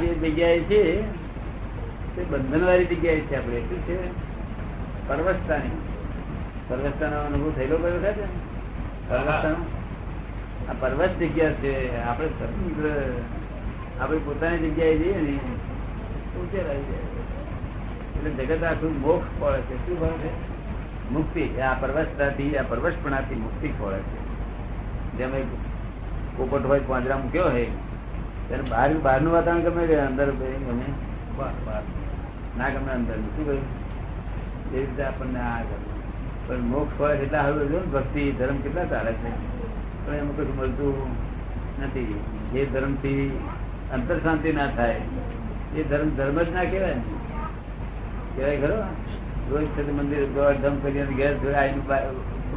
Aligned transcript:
જે 0.00 0.14
જગ્યાએ 0.14 0.60
છે, 0.60 0.82
તે 2.16 2.24
બંધન 2.24 2.64
વાળી 2.66 2.84
જગ્યાએ 2.84 3.20
છે 3.20 3.34
આપણે. 3.36 3.60
શું 3.60 3.80
છે? 3.86 3.96
પરવસ્તાની 5.08 5.76
પરવસ્તાનો 6.68 7.16
અનુભવ 7.20 7.52
થયેલો 7.56 7.76
કયો 7.76 8.00
છે 8.12 8.24
આ 10.68 10.74
પર્વત 10.80 11.12
જગ્યા 11.20 11.52
છે. 11.52 11.72
આપણે 12.02 12.28
સ્વતંત્ર 12.28 12.84
આપણે 14.00 14.18
પોતાની 14.18 14.70
જગ્યાએ 14.70 14.96
જઈએ 14.96 15.14
ને 15.14 15.36
ઊંચે 16.38 16.58
રહી 16.58 16.84
જાય. 16.88 17.06
એટલે 18.16 18.30
જગત 18.30 18.64
આખું 18.64 19.00
મોક્ષ 19.00 19.28
પડે 19.38 19.60
છે. 19.60 19.76
શું 19.86 20.00
પડે 20.00 20.28
છે? 20.28 20.30
મુક્તિ. 21.10 21.60
આ 21.60 21.74
પરવસતાથી 21.74 22.56
આ 22.56 22.62
પરવશપણાથી 22.62 23.34
મુક્તિ 23.34 23.68
પડે 23.78 23.98
છે. 23.98 24.18
જેમ 25.18 25.34
એક 25.34 25.46
પોપટ 26.36 26.66
હોય, 26.66 26.80
પાંજરા 26.80 27.16
મૂક્યો 27.16 27.50
હોય 27.50 27.66
ત્યારે 28.48 28.64
બહાર 28.70 28.88
બહારનું 29.02 29.32
વાતાવરણ 29.32 29.60
ગમે 29.60 29.86
છે, 29.86 29.96
અંદર 29.98 30.30
ગમે. 30.30 30.88
ના 32.58 32.68
ગમે 32.68 32.92
અંદર 32.92 33.14
શું 33.14 33.46
કહ્યું? 33.46 33.66
એ 34.72 34.80
રીતે 34.80 35.02
આપણને 35.02 35.40
આ 35.40 35.60
ગમે. 35.60 35.88
પણ 36.46 36.60
મોક્ષ 36.64 37.00
હોય 37.00 37.16
એટલા 37.16 37.50
જો 37.50 37.68
ને, 37.68 37.90
ભક્તિ, 37.92 38.32
ધર્મ 38.32 38.56
કેટલા 38.56 38.84
ચાલે 38.84 39.12
છે. 39.12 39.30
પણ 40.06 40.14
એમાં 40.14 40.36
કશું 40.36 40.56
મળતું 40.56 40.94
નથી. 41.82 42.20
જે 42.52 42.66
ધર્મથી 42.66 43.38
અંતર 43.92 44.16
શાંતિ 44.18 44.52
ના 44.52 44.66
થાય, 44.66 45.00
એ 45.76 45.82
ધર્મ 45.82 46.08
ધર્મ 46.10 46.42
જ 46.42 46.50
ના 46.52 46.64
કહેવાય 46.64 46.94
કહેવાય 48.36 48.60
ખરો? 48.60 48.78
રોજ 49.50 49.66
થતી 49.76 49.92
મંદિર 49.92 50.24
ધમ 50.62 50.76
કરીને 50.78 51.12
ઘેર 51.16 51.32
જોડે 51.34 51.54
આવીને 51.54 51.82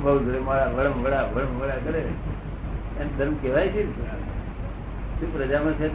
બહુ 0.02 0.20
જોડે 0.20 0.40
વળમ 0.76 0.96
વડા 1.04 1.22
વળમ 1.34 1.60
વડા 1.60 1.78
કરે. 1.84 2.04
એને 3.00 3.10
ધર્મ 3.18 3.34
કહેવાય 3.34 3.68
છે? 3.68 3.84
શું 5.22 5.30
પ્રજામાં 5.34 5.76
છે. 5.80 5.88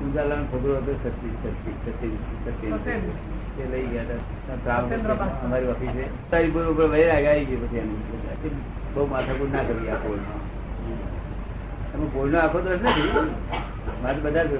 ઉજાલાનો 0.00 0.44
છોકરો 0.50 0.72
હતો 0.76 0.92
સતી 1.02 1.32
સતી 1.40 1.74
સતી 1.84 2.72
સતી 2.74 3.66
લઈ 3.72 3.86
ગયા 3.92 4.18
હતા. 4.52 4.78
અમારી 5.44 5.70
ઓફિસે 5.72 6.04
તારી 6.30 6.50
પર 6.50 6.62
ઉપર 6.72 6.86
વહી 6.92 7.08
આવી 7.14 7.44
ગઈ 7.48 7.58
પછી 7.62 7.80
એની 7.82 8.54
બહુ 8.94 9.02
માથાકૂટ 9.10 9.52
ના 9.54 9.64
કરી 9.68 9.90
આ 9.94 10.00
પોળમાં 10.04 10.40
તમે 11.92 12.06
પોળનો 12.14 12.38
આખો 12.38 12.58
દોષ 12.60 12.82
નથી? 12.86 13.08
મારે 14.02 14.18
બધા 14.24 14.44
જ 14.44 14.52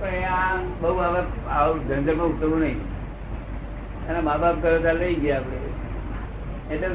પણ 0.00 0.14
આ 0.34 0.54
બહુ 0.82 0.90
આવું 1.56 1.78
જંગલમાં 1.88 2.28
ઉતરવું 2.32 2.60
નહીં. 2.60 2.80
એના 4.08 4.24
મા 4.28 4.38
બાપ 4.42 4.56
કરે 4.62 4.78
ત્યારે 4.84 5.00
લઈ 5.02 5.16
ગયા 5.24 5.40
આપણે. 5.40 5.58
એટલે 6.72 6.88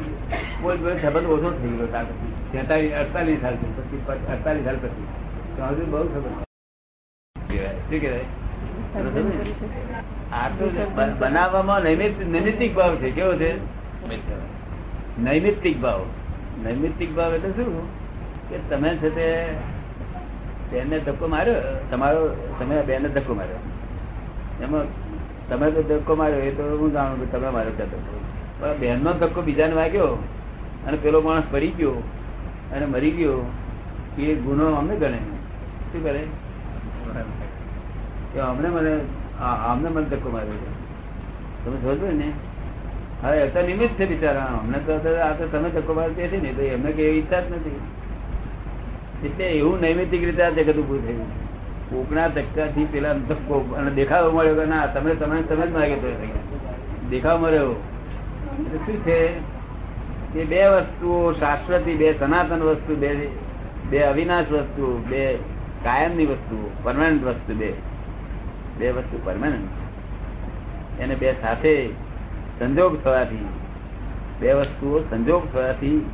કોઈ 0.61 0.77
બોલ 0.83 0.95
સંબંધ 1.03 1.29
ઓછો 1.35 1.49
થઈ 1.59 1.75
ગયો 1.77 1.89
તેતાલીસ 2.53 2.93
અડતાલીસ 3.01 3.39
સાલ 3.41 3.55
પછી 4.07 4.31
અડતાલીસ 4.33 4.65
સાલ 4.65 4.77
પછી. 4.77 5.07
તો 5.55 5.61
હજુ 5.69 5.83
બહુ 5.91 6.03
ખબર 6.13 6.31
શું 7.89 7.99
કહેવાય? 7.99 8.25
આ 10.31 10.49
તો 10.49 10.65
બનાવવામાં 11.21 11.81
નૈમિત 11.83 12.13
નૈમિતિક 12.27 12.75
ભાવ 12.75 12.95
છે. 12.95 13.11
કેવો 13.11 13.33
છે? 13.37 13.51
નૈમિતિક 15.17 15.77
ભાવ. 15.81 16.01
નૈમિતિક 16.63 17.15
ભાવ 17.15 17.33
એટલે 17.33 17.53
શું? 17.53 17.87
કે 18.49 18.57
તમે 18.69 18.89
છે 18.97 19.09
તે 19.09 19.27
બેનને 20.71 20.97
ધક્કો 20.99 21.27
માર્યો? 21.27 21.77
તમારો 21.91 22.21
તમે 22.59 22.83
બેનને 22.83 23.09
ધક્કો 23.09 23.33
માર્યો. 23.33 23.61
એમાં 24.61 24.87
તમે 25.49 25.71
તો 25.71 25.81
ધક્કો 25.81 26.15
માર્યો 26.15 26.39
એ 26.39 26.51
તો 26.51 26.63
હું 26.79 26.93
જાણું 26.93 27.19
કે 27.19 27.27
તમે 27.31 27.49
માર્યો 27.49 27.75
ત્યાં 27.77 27.89
ધક્કો 27.89 28.17
પણ 28.59 28.79
બહેનનો 28.79 29.11
ધક્કો 29.13 29.41
બીજાને 29.41 29.75
વાગ્યો 29.75 30.17
અને 30.87 30.97
પેલો 30.97 31.21
માણસ 31.21 31.47
પડી 31.51 31.73
ગયો 31.77 31.95
અને 32.73 32.85
મરી 32.85 33.11
ગયો 33.11 33.37
એ 34.17 34.35
ગુનો 34.35 34.65
અમને 34.73 34.95
ગણે 34.95 35.19
શું 35.91 36.03
કરે? 36.03 36.23
એ 38.35 38.39
અમને 38.39 38.69
મને 38.69 38.93
અમને 39.69 39.89
મને 39.89 40.05
ધક્કો 40.05 40.29
માર્યો 40.29 40.73
તમે 41.65 41.77
સમજો 41.81 42.11
ને? 42.17 42.29
હવે 43.23 43.37
એ 43.37 43.49
તો 43.49 43.61
નિમિત્ત 43.67 43.93
છે 43.99 44.05
બિચારા. 44.05 44.47
અમને 44.61 44.77
તો 44.79 44.93
આ 45.19 45.31
તો 45.33 45.47
તમે 45.51 45.69
ધક્કો 45.69 45.93
મારતી 45.93 46.25
હતી 46.25 46.41
ને, 46.41 46.51
તો 46.53 46.61
એમને 46.61 46.91
કઈ 46.91 47.11
ઈચ્છા 47.19 47.39
જ 47.39 47.51
નથી. 47.51 47.79
એટલે 49.25 49.45
એવું 49.51 49.79
નૈમિતિક 49.79 50.23
રીતે 50.23 50.43
આ 50.43 50.49
જગત 50.49 50.77
ઉભું 50.77 50.99
થયું 51.07 51.29
કોકના 51.89 52.27
ધક્કાથી 52.27 52.85
પેલા 52.91 53.13
ધક્કો 53.13 53.55
અને 53.77 53.91
દેખાવ 53.91 54.33
મળ્યો 54.35 54.55
કે 54.55 54.65
ના, 54.65 54.85
તમે 54.87 55.15
તમે 55.15 55.41
તમે 55.41 55.65
જ 55.67 55.71
માગે 55.71 55.95
તો 55.95 56.09
દેખાવ 57.09 57.37
મળ્યો. 57.41 57.71
શું 58.85 58.97
છે? 59.05 59.19
કે 60.33 60.45
બે 60.45 60.61
વસ્તુઓ 60.67 61.31
શાશ્વતી, 61.33 61.95
બે 61.95 62.07
સનાતન 62.19 62.61
વસ્તુ 62.61 62.95
બે 62.95 63.09
બે 63.93 64.01
અવિનાશ 64.01 64.51
વસ્તુ 64.51 65.05
બે 65.09 65.35
કાયમની 65.83 66.25
વસ્તુ 66.25 66.71
પરમાનન્ટ 66.83 67.23
વસ્તુ 67.23 67.55
બે. 67.55 67.73
બે 68.77 68.91
વસ્તુ 68.91 69.19
પરમાનન્ટ 69.23 71.01
એને 71.01 71.15
બે 71.15 71.33
સાથે 71.41 71.89
સંજોગ 72.59 73.03
થવાથી 73.03 73.45
બે 74.39 74.53
વસ્તુઓ 74.53 74.99
સંજોગ 74.99 75.53
થવાથી 75.53 76.05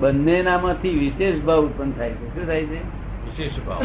બંનેનામાંથી 0.00 0.90
વિશેષ 0.90 1.42
ભાવ 1.42 1.66
ઉત્પન્ન 1.66 1.92
થાય 1.92 2.10
છે. 2.10 2.34
શું 2.34 2.46
થાય 2.46 2.64
છે? 2.64 2.82
વિશેષ 2.82 3.62
ભાવ. 3.62 3.82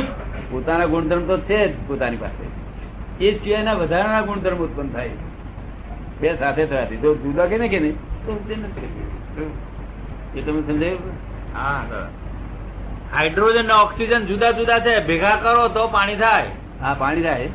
પોતાના 0.51 0.85
ગુણધર્મ 0.85 1.27
તો 1.27 1.37
છે 1.37 1.73
જ 1.73 1.87
પોતાની 1.87 2.17
પાસે. 2.17 3.25
એ 3.25 3.43
સિવાયના 3.43 3.73
વધારાના 3.73 4.21
ગુણધર્મ 4.21 4.57
ઉત્પન્ન 4.57 4.89
થાય 4.89 5.09
બે 6.21 6.35
સાથે 6.35 6.65
થવાથી. 6.65 6.97
જો 6.97 7.15
જુદા 7.15 7.45
કે 7.45 7.57
ને 7.57 7.67
કે 7.67 7.79
નહીં 7.79 7.95
તો 7.95 8.55
એ 10.35 10.41
તમે 10.41 10.61
સમજાયું? 10.61 10.99
હા. 11.53 11.83
હાઇડ્રોજન 13.15 13.65
ને 13.65 13.73
ઓક્સિજન 13.73 14.25
જુદા 14.25 14.51
જુદા 14.51 14.79
છે. 14.79 15.07
ભેગા 15.07 15.35
કરો 15.35 15.67
તો 15.67 15.87
પાણી 15.87 16.15
થાય. 16.15 16.43
હા 16.81 16.93
પાણી 16.93 17.23
થાય. 17.23 17.49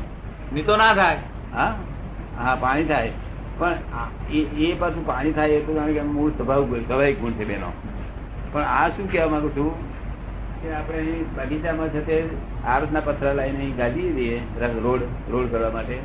નહીં 0.53 0.65
તો 0.65 0.75
ના 0.77 0.93
થાય. 0.93 1.17
હા 1.53 1.75
હા 2.37 2.55
પાણી 2.55 2.85
થાય. 2.85 3.11
પણ 3.57 3.75
એ 4.31 4.37
એ 4.37 4.75
પાછું 4.79 5.05
પાણી 5.05 5.31
થાય 5.31 5.49
એ 5.49 5.59
તો 5.61 5.73
જાણે 5.73 5.93
કે 5.93 6.01
મૂળ 6.01 6.31
સ્વભાવ 6.31 6.79
સ્વાભાવિક 6.79 7.19
ગુણ 7.19 7.31
છે 7.31 7.45
બેનો. 7.45 7.71
પણ 8.51 8.61
આ 8.61 8.89
શું 8.89 9.11
કહેવા 9.11 9.29
માંગુ 9.29 9.49
છું 9.49 9.71
કે 10.61 10.73
આપણે 10.73 10.97
અહીં 10.97 11.35
બગીચામાં 11.35 11.87
છે 11.87 12.05
તે 12.05 12.27
આરસના 12.67 12.99
પથ્થર 12.99 13.33
લાવીને 13.33 13.57
અહીં 13.57 13.75
ગાદી 13.75 14.11
દઈએ 14.11 14.41
રોડ 14.83 15.01
રોડ 15.29 15.51
કરવા 15.51 15.69
માટે. 15.69 15.99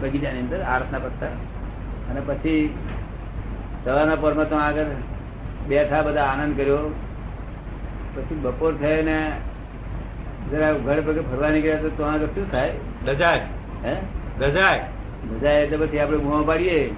બગીચાની 0.00 0.40
અંદર 0.40 0.62
આરસના 0.62 0.98
પથ્થર. 0.98 1.26
અને 2.10 2.20
પછી 2.20 2.74
સવારના 3.84 4.14
પરમાં 4.14 4.48
તો 4.48 4.56
આગળ 4.56 4.84
બેઠા 5.68 6.02
બધા 6.02 6.24
આનંદ 6.24 6.56
કર્યો. 6.56 6.94
પછી 8.18 8.34
બપોર 8.34 8.74
થાય 8.74 9.02
ને 9.02 9.32
જરા 10.50 10.72
ઘર 10.72 11.00
પગે 11.06 11.20
ફરવા 11.20 11.50
નીકળ્યા 11.50 11.76
તો 11.76 12.04
આગળ 12.04 12.26
શું 12.26 12.52
થાય? 12.52 12.72
દજાય. 13.04 13.40
હે? 13.84 13.96
દજાય. 14.38 14.84
મજા 15.32 15.50
એટલે 15.50 15.76
પછી 15.76 15.98
આપણે 15.98 16.18
ગુમા 16.18 16.42
પાડીએ. 16.46 16.90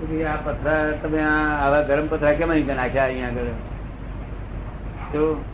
પછી 0.00 0.24
આ 0.24 0.36
પથરા 0.36 0.90
તમે 1.02 1.22
આ 1.22 1.66
આવા 1.66 1.80
ગરમ 1.80 2.06
પથરા 2.06 2.32
કેમ 2.32 2.50
અહીં 2.50 2.66
નાખ્યા 2.66 3.04
અહીંયા 3.04 3.28
આગળ? 3.28 3.44
તો 5.12 5.44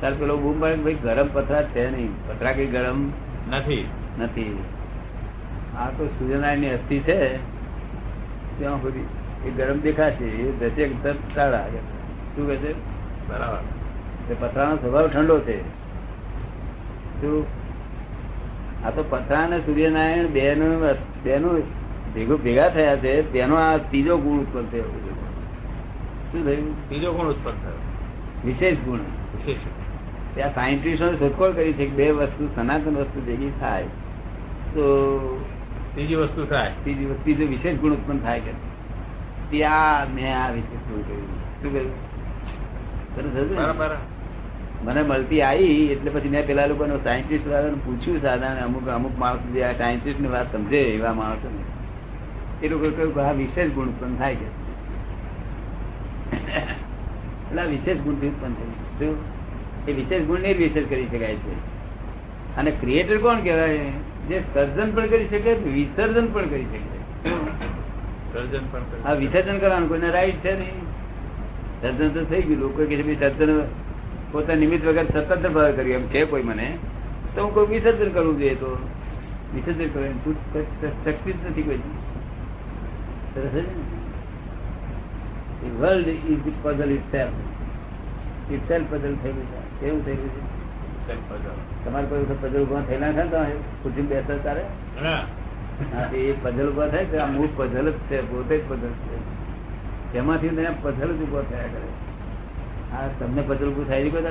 તાર 0.00 0.14
પેલો 0.14 0.36
બૂમ 0.36 0.60
પાડે 0.60 0.76
ભાઈ 0.76 0.94
ગરમ 0.94 1.28
પથરા 1.32 1.62
છે 1.62 1.90
નહીં. 1.90 2.08
પથરા 2.28 2.52
કઈ 2.52 2.66
ગરમ? 2.66 3.08
નથી. 3.50 3.88
નથી. 4.18 4.58
આ 5.76 5.90
તો 5.90 6.06
સૂર્યનારાયણની 6.06 6.70
અસ્થિ 6.70 6.98
છે. 6.98 7.36
ત્યાં 8.58 8.82
સુધી 8.82 9.06
એ 9.48 9.50
ગરમ 9.50 9.80
દેખાશે. 9.80 10.24
એ 10.24 10.52
દસેક 10.52 11.02
દસ 11.02 11.14
તાળા. 11.34 11.66
શું 12.36 12.46
કહે 12.46 12.56
છે? 12.56 12.94
બરાબર. 13.28 14.36
પથરાનો 14.40 14.76
સ્વભાવ 14.76 15.08
ઠંડો 15.08 15.40
છે. 15.40 15.84
શું? 17.20 17.46
આ 18.86 18.90
તો 18.90 19.04
પથરા 19.10 19.44
અને 19.44 19.58
સૂર્યનારાયણ 19.58 20.26
બે 20.26 20.54
નું 20.54 20.94
બે 21.22 21.38
નું 21.38 21.62
ભેગું 22.14 22.42
ભેગા 22.42 22.68
થયા 22.68 22.96
છે 22.96 23.32
તેનો 23.32 23.56
આ 23.56 23.76
ત્રીજો 23.76 24.18
ગુણ 24.18 24.38
ઉત્પન્ન 24.38 24.66
થયો. 24.66 24.82
શું 26.32 26.44
થયું? 26.44 26.88
ત્રીજો 26.88 27.12
ગુણ 27.12 27.26
ઉત્પન્ન 27.26 27.54
થયો. 27.54 27.78
વિશેષ 28.44 28.74
ગુણ. 28.74 28.98
વિશેષ 28.98 29.56
ત્યાં 30.34 30.54
સાયન્ટિસ્ટો 30.54 31.12
શોધખોળ 31.12 31.52
કરી 31.52 31.72
છે 31.72 31.86
કે 31.86 31.92
બે 31.92 32.10
વસ્તુ 32.10 32.48
સનાતન 32.54 32.96
વસ્તુ 32.96 33.20
ભેગી 33.26 33.52
થાય. 33.60 33.84
તો 34.74 35.44
ત્રીજી 35.94 36.14
વસ્તુ 36.14 36.46
થાય. 36.46 36.70
ત્રીજી 36.82 37.04
વસ્તુ 37.04 37.22
ત્રીજો 37.22 37.46
વિશેષ 37.46 37.78
ગુણ 37.78 37.92
ઉત્પન્ન 37.92 38.18
થાય 38.18 38.40
કે 38.40 38.50
ત્યાં 39.50 40.14
મેં 40.14 40.44
આ 40.44 40.50
વિશેષ 40.50 40.92
ગુણ 40.92 41.02
કર્યું. 41.02 41.62
શું 41.62 41.72
કહ્યું 41.72 41.90
સરસ 41.90 41.92
હતું 41.92 41.92
ને? 41.92 41.92
બરાબર 41.92 43.03
મને 44.84 45.02
મળતી 45.02 45.42
આવી 45.42 45.92
એટલે 45.92 46.10
પછી 46.10 46.28
મેં 46.28 46.46
પેલા 46.46 46.66
લોકોને 46.66 46.96
સાયન્ટિસ્ટ 47.04 47.46
વાળાને 47.48 47.78
પૂછ્યું 47.84 48.22
સાધારણ 48.22 48.64
અમુક 48.64 48.88
અમુક 48.88 49.18
માણસ 49.18 49.44
જે 49.54 49.64
આ 49.64 49.72
સાયન્ટિસ્ટની 49.72 50.28
વાત 50.28 50.52
સમજે 50.52 50.80
એવા 50.80 51.12
માણસો 51.12 51.48
એ 52.62 52.68
લોકો 52.68 52.90
કહ્યું 52.90 53.28
આ 53.28 53.32
વિશેષ 53.32 53.70
ગુણ 53.70 53.84
ઉત્પન્ન 53.84 54.16
થાય 54.16 54.34
છે. 54.34 54.48
એટલે 57.48 57.62
આ 57.62 57.64
વિશેષ 57.64 57.98
ગુણ 57.98 58.12
ઉત્પન્ન 58.12 58.54
થાય 58.54 59.08
એ 59.88 59.92
વિશેષ 59.92 60.22
ગુણ 60.22 60.40
ને 60.40 60.52
વિશેષ 60.52 60.88
કરી 60.88 61.06
શકાય 61.06 61.34
છે. 61.34 61.54
અને 62.56 62.70
ક્રિએટર 62.70 63.18
કોણ 63.18 63.40
કહેવાય? 63.40 63.78
જે 64.28 64.42
સર્જન 64.54 64.90
પણ 64.94 65.06
કરી 65.06 65.28
શકે 65.28 65.52
વિસર્જન 65.52 66.26
પણ 66.26 66.42
કરી 66.42 66.64
શકે. 66.64 66.80
સર્જન 68.32 68.64
પણ 68.72 69.06
આ 69.06 69.12
વિસર્જન 69.12 69.58
કરવાનું 69.58 69.88
કોઈને 69.88 70.10
રાઈટ 70.10 70.34
છે 70.34 70.52
નહીં. 70.58 70.93
સર્જન 71.80 72.08
તો 72.08 72.24
થઈ 72.24 72.42
ગયું. 72.42 72.60
લોકો 72.60 72.84
કે 72.84 73.14
સર્જન 73.14 73.60
પોતે 74.32 74.54
નિમિત્ત 74.54 74.86
વગર 74.86 75.04
સ્વતંત્ર 75.04 75.48
ભાવ 75.48 75.70
કર્યું. 75.72 75.94
એમ 75.94 76.06
છે 76.06 76.24
કોઈ 76.24 76.42
મને. 76.42 76.68
તો 77.34 77.42
હું 77.42 77.54
કોઈ 77.54 77.66
વિસર્જન 77.66 78.10
કરવું 78.10 78.38
જોઈએ 78.38 78.54
તો. 78.54 78.70
વિસર્જન 79.54 79.88
કરવું 79.88 80.24
તું 80.24 80.34
શક્તિ 81.04 81.32
જ 81.32 81.36
નથી 81.50 81.62
કોઈ. 81.62 81.82
World 85.80 86.08
is 86.08 86.48
puzzle 86.62 86.90
itself 87.12 88.52
itself 88.68 88.86
puzzle 88.90 89.14
થયેલું 89.22 89.46
છે. 89.52 89.60
કેવું 89.80 90.04
થયેલું 90.04 90.30
છે? 90.34 90.42
તમારે 91.84 92.06
કોઈ 92.06 92.20
વખત 92.20 92.42
પઝલ 92.42 92.62
ઊભા 92.62 92.80
થયેલા 92.80 93.12
છે 93.12 93.24
તો 93.30 93.38
ખુરશી 93.82 94.02
બેસતા 94.02 94.36
તારે 94.44 94.64
એ 96.16 96.32
પઝલ 96.42 96.68
ઊભા 96.70 96.88
થાય 96.88 97.04
કે 97.04 97.18
આ 97.18 97.26
મૂળ 97.26 97.48
પઝલ 97.56 97.86
જ 97.90 97.96
છે. 98.08 98.18
પોતે 98.30 98.54
જ 98.58 98.60
પઝલ 98.68 98.92
છે. 99.04 99.16
તેમાંથી 100.14 100.56
તેને 100.56 100.72
પઝલ 100.82 101.10
જ 101.12 101.20
ઊભો 101.20 101.44
થયા 101.50 101.70
કરે 101.72 101.88
આ 102.94 103.06
તમને 103.18 103.42
પઝલ 103.48 103.68
ઉભું 103.68 103.86
થાય 103.86 104.04
છે 104.06 104.10
કોઈ 104.10 104.24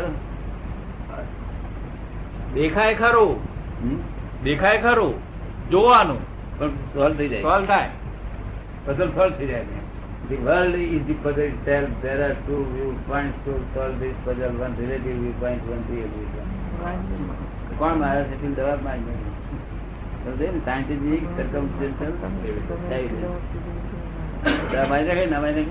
દેખાય 2.55 2.95
ખરું 2.97 3.33
દેખાય 4.43 4.79
ખરું 4.81 5.13
જોવાનું 5.69 6.21
પણ 6.57 6.79
સોલ્વ 6.93 7.15
થઈ 7.17 7.29
જાય 7.29 7.45
સોલ્વ 7.47 7.65
થાય 7.67 7.91
puzzle 8.85 9.11
સોલ્વ 9.15 9.33
થઈ 9.39 9.47
જાય 9.47 9.81
The 10.25 10.37
world 10.37 10.75
is 10.75 11.01
the 11.05 11.15
puzzle 11.15 11.43
itself. 11.43 11.89
There 12.01 12.19
are 12.25 12.35
two 12.45 12.59
viewpoints 12.67 13.39
to 13.45 13.55
solve 13.73 13.99
this 13.99 14.15
puzzle. 14.23 14.53
One 14.57 14.75
relative 14.77 15.17
viewpoint, 15.17 15.65
one 15.67 15.83
real 15.89 16.09
viewpoint. 16.13 16.51
કોણ 17.77 17.93
મારે 17.97 18.21
છે 18.29 18.35
તે 18.41 18.47
જવાબ 18.51 18.79
માંગે 18.81 19.13
સાયન્ટિફિક 20.61 21.23
સર્કમસ્ટેન્શિયલ 21.37 22.13
મારી 24.89 25.07
નાખે 25.07 25.25
ના 25.25 25.39
મારી 25.39 25.65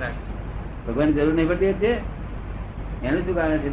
નાખે 0.00 0.30
ભગવાન 0.88 1.12
જરૂર 1.12 1.34
નહીં 1.34 1.48
પડતી 1.48 1.72
છે 1.72 2.20
એનું 3.04 3.26
શું 3.26 3.34
કારણ 3.34 3.58
છે? 3.58 3.68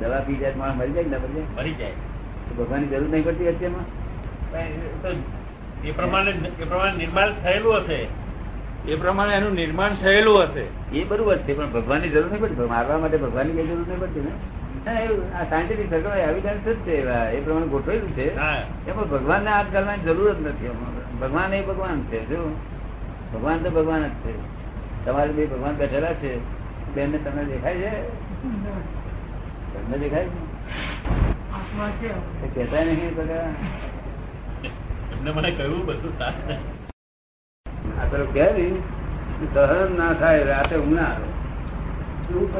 દવા 0.00 0.20
પી 0.20 0.36
જાય 0.36 0.54
માણસ 0.54 0.74
મરી 0.76 0.92
જાય 0.92 1.04
ના 1.04 1.18
મરી 1.18 1.32
જાય? 1.32 1.44
મરી 1.56 1.74
જાય. 1.74 1.92
ભગવાનની 2.58 2.86
જરૂર 2.86 3.08
નહીં 3.08 3.24
પડતી 3.24 3.48
અત્યારમાં? 3.48 3.84
એ 5.84 5.92
પ્રમાણે 5.92 6.30
એ 6.30 6.64
પ્રમાણે 6.64 6.92
નિર્માણ 6.92 7.32
થયેલું 7.32 7.76
હશે. 7.76 8.06
એ 8.88 8.96
પ્રમાણે 8.96 9.34
એનું 9.34 9.52
નિર્માણ 9.52 9.94
થયેલું 9.94 10.42
હશે. 10.42 10.96
એ 10.96 11.04
બરોબર 11.04 11.36
છે 11.36 11.56
પણ 11.56 11.72
ભગવાનની 11.72 12.08
જરૂર 12.08 12.30
નહીં 12.30 12.40
પડતી. 12.40 12.54
મારવા 12.54 12.98
માટે 12.98 13.16
ભગવાનની 13.16 13.52
કઈ 13.52 13.66
જરૂર 13.66 13.88
નહીં 13.88 14.00
પડતી 14.00 14.20
ને? 14.20 14.30
એવું 15.00 15.36
આ 15.36 15.44
સાયન્ટિફિક 15.44 15.90
સર્કલ 15.90 16.10
એવિડન્સ 16.10 16.64
જ 16.64 16.74
છે 16.74 17.10
એ 17.36 17.40
પ્રમાણે 17.40 17.66
ગોઠવેલું 17.66 18.10
છે. 18.12 18.36
હા. 18.36 18.62
એમાં 18.88 19.08
ભગવાનને 19.08 19.50
હાથ 19.50 19.66
કરવાની 19.72 20.02
જરૂર 20.02 20.34
જ 20.34 20.46
નથી. 20.46 20.70
ભગવાન 21.20 21.54
એ 21.54 21.62
ભગવાન 21.62 22.00
છે 22.00 22.24
જો 22.24 22.56
ભગવાન 23.32 23.58
તો 23.62 23.70
ભગવાન 23.70 24.02
જ 24.02 24.10
છે. 24.24 24.32
તમારે 25.04 25.32
બે 25.32 25.46
ભગવાન 25.46 25.74
બેઠેલા 25.76 26.14
છે 26.14 26.30
બેન 26.94 27.10
ને 27.12 27.18
તમને 27.18 27.44
દેખાય 27.44 27.74
છે? 27.74 27.92
તમને 29.72 29.98
દેખાય 29.98 30.24
છે? 30.24 30.38
એ 32.44 32.48
નહીં 32.84 33.14
બધા. 33.14 33.50
મને 35.34 35.50
કહ્યું 35.50 35.86
બધું 35.86 36.18
આ 38.00 38.06
ને 39.40 39.96
ના 39.98 40.12
થાય 40.14 40.44
રાતે 40.44 40.76
ઊંઘ 40.76 40.94
ના 40.94 41.02
આવે. 41.02 41.28
એવું 42.30 42.52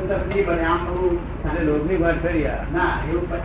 નહીં 0.57 0.69
આમ 0.71 0.87
થોડું 0.87 1.19
લોભની 1.63 1.97
વાત 1.97 2.23
કરી 2.23 2.47
આ. 2.47 2.65
ના 2.73 2.93
એવું 3.09 3.31
પણ 3.31 3.41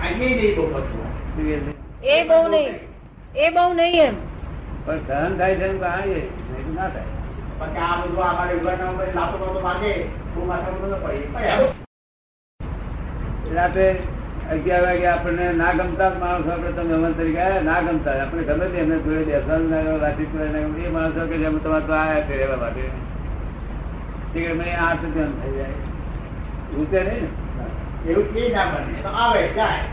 બહુ 0.56 0.68
બધું. 0.68 1.08
શું 1.36 1.46
કહે 1.46 1.58
છે? 1.60 2.16
એ 2.16 2.24
બહુ 2.24 2.48
નહીં. 2.48 2.74
એ 3.36 3.50
બહુ 3.50 3.74
નહીં 3.74 4.02
એમ. 4.02 4.16
પણ 4.86 5.00
સહન 5.08 5.32
થાય 5.40 5.56
છે 5.60 5.68
નહીં 5.68 6.74
ના 6.76 6.90
થાય. 6.90 7.12
પછી 7.60 7.84
આ 7.84 7.96
બધું 8.02 8.26
અમારે 8.30 8.54
ઉગાડના 8.58 8.92
ઉપર 8.94 9.08
લાતો 9.18 9.36
બાતો 9.44 9.60
વાગે 9.68 9.94
માથા 10.50 10.74
બધો 10.82 10.98
પડી. 11.04 11.70
રાતે 13.56 13.86
અગિયાર 14.54 14.84
વાગે 14.86 15.08
આપણને 15.08 15.46
ના 15.62 15.72
ગમતા 15.74 16.10
માણસો 16.24 16.50
આપણે 16.52 16.72
તમે 16.72 16.90
મહેમાન 16.90 17.14
તરીકે 17.14 17.42
આવ્યા 17.42 17.64
ના 17.70 17.80
ગમતા 17.88 18.16
આપણે 18.22 18.44
ગમે 18.50 18.66
તે 18.74 18.78
એમને 18.84 18.98
જોડે 19.06 19.24
બેસવાનું 19.30 20.02
વાતચીત. 20.04 20.32
એ 20.86 20.90
માણસો 20.98 21.22
કે 21.32 21.36
જેમ 21.38 21.56
તમારે 21.64 21.86
તો 21.88 21.94
આયા 21.94 22.28
છે 22.28 22.34
રહેવા 22.36 22.58
માટે. 22.58 22.84
કે 24.34 24.54
મને 24.54 24.76
આ 24.78 24.94
તો 25.02 25.08
ધ્યાન 25.16 25.34
થઈ 25.40 25.54
જાય. 25.58 25.78
એવું 26.72 26.86
છે 26.92 27.00
નહીં 27.08 27.28
એવું 28.10 28.26
કે 28.34 28.42
ના 28.56 28.68
બને. 28.72 29.02
તો 29.02 29.10
આવે 29.18 29.42
જાય. 29.56 29.84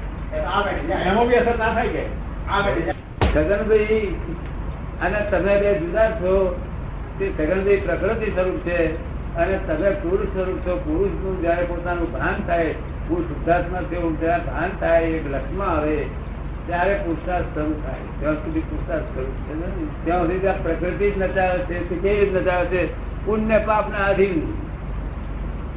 આવે 0.55 0.71
જાય. 0.89 1.05
એમાં 1.07 1.27
બી 1.29 1.41
અસર 1.43 1.57
ના 1.59 1.73
થાય 1.75 1.91
કે. 1.91 2.05
આવે 2.51 2.71
જાય. 2.81 2.95
છગનભાઈ 3.33 4.03
અને 5.01 5.27
તમે 5.31 5.61
બે 5.61 5.79
જુદા 5.79 6.11
છો, 6.11 6.61
તે 7.19 7.33
સગનભાઈ 7.39 7.77
પ્રકૃતિ 7.77 8.27
સ્વરૂપ 8.27 8.59
છે. 8.59 8.95
અને 9.37 9.59
તમે 9.67 9.91
પુરુષ 9.91 10.27
સ્વરૂપ 10.27 10.59
છો. 10.59 10.77
પુરુષનું 10.77 11.41
જયારે 11.41 11.65
પોતાનું 11.65 12.13
ભાન 12.13 12.35
થાય 12.47 12.75
હું 13.11 13.29
શુદ્ધાત્મા 13.29 13.83
છું 13.83 14.21
જયારે 14.21 14.43
ભાન 14.43 14.71
થાય, 14.81 15.03
એક 15.03 15.31
લક્ષમાં 15.31 15.69
આવે, 15.69 16.05
ત્યારે 16.67 16.95
પુરુષાર્થ 16.95 17.45
શરૂ 17.55 17.73
થાય. 17.73 18.01
ત્યાં 18.21 18.35
સુધી 18.35 18.61
પુરુષાર્થ 18.61 19.05
શરૂ 19.15 19.25
છે 19.25 20.05
ત્યાં 20.05 20.27
સુધી 20.27 20.39
પ્રકૃતિ 20.39 21.11
જ 21.11 21.19
નચાવે 21.19 21.59
છે 21.59 21.89
તે 21.89 21.97
કેવી 21.97 22.31
નચાવે 22.31 22.67
છે? 22.67 22.87
પુણ્ય 23.27 23.59
પાપ 23.59 23.91
ના 23.91 23.99
આધીન. 23.99 24.70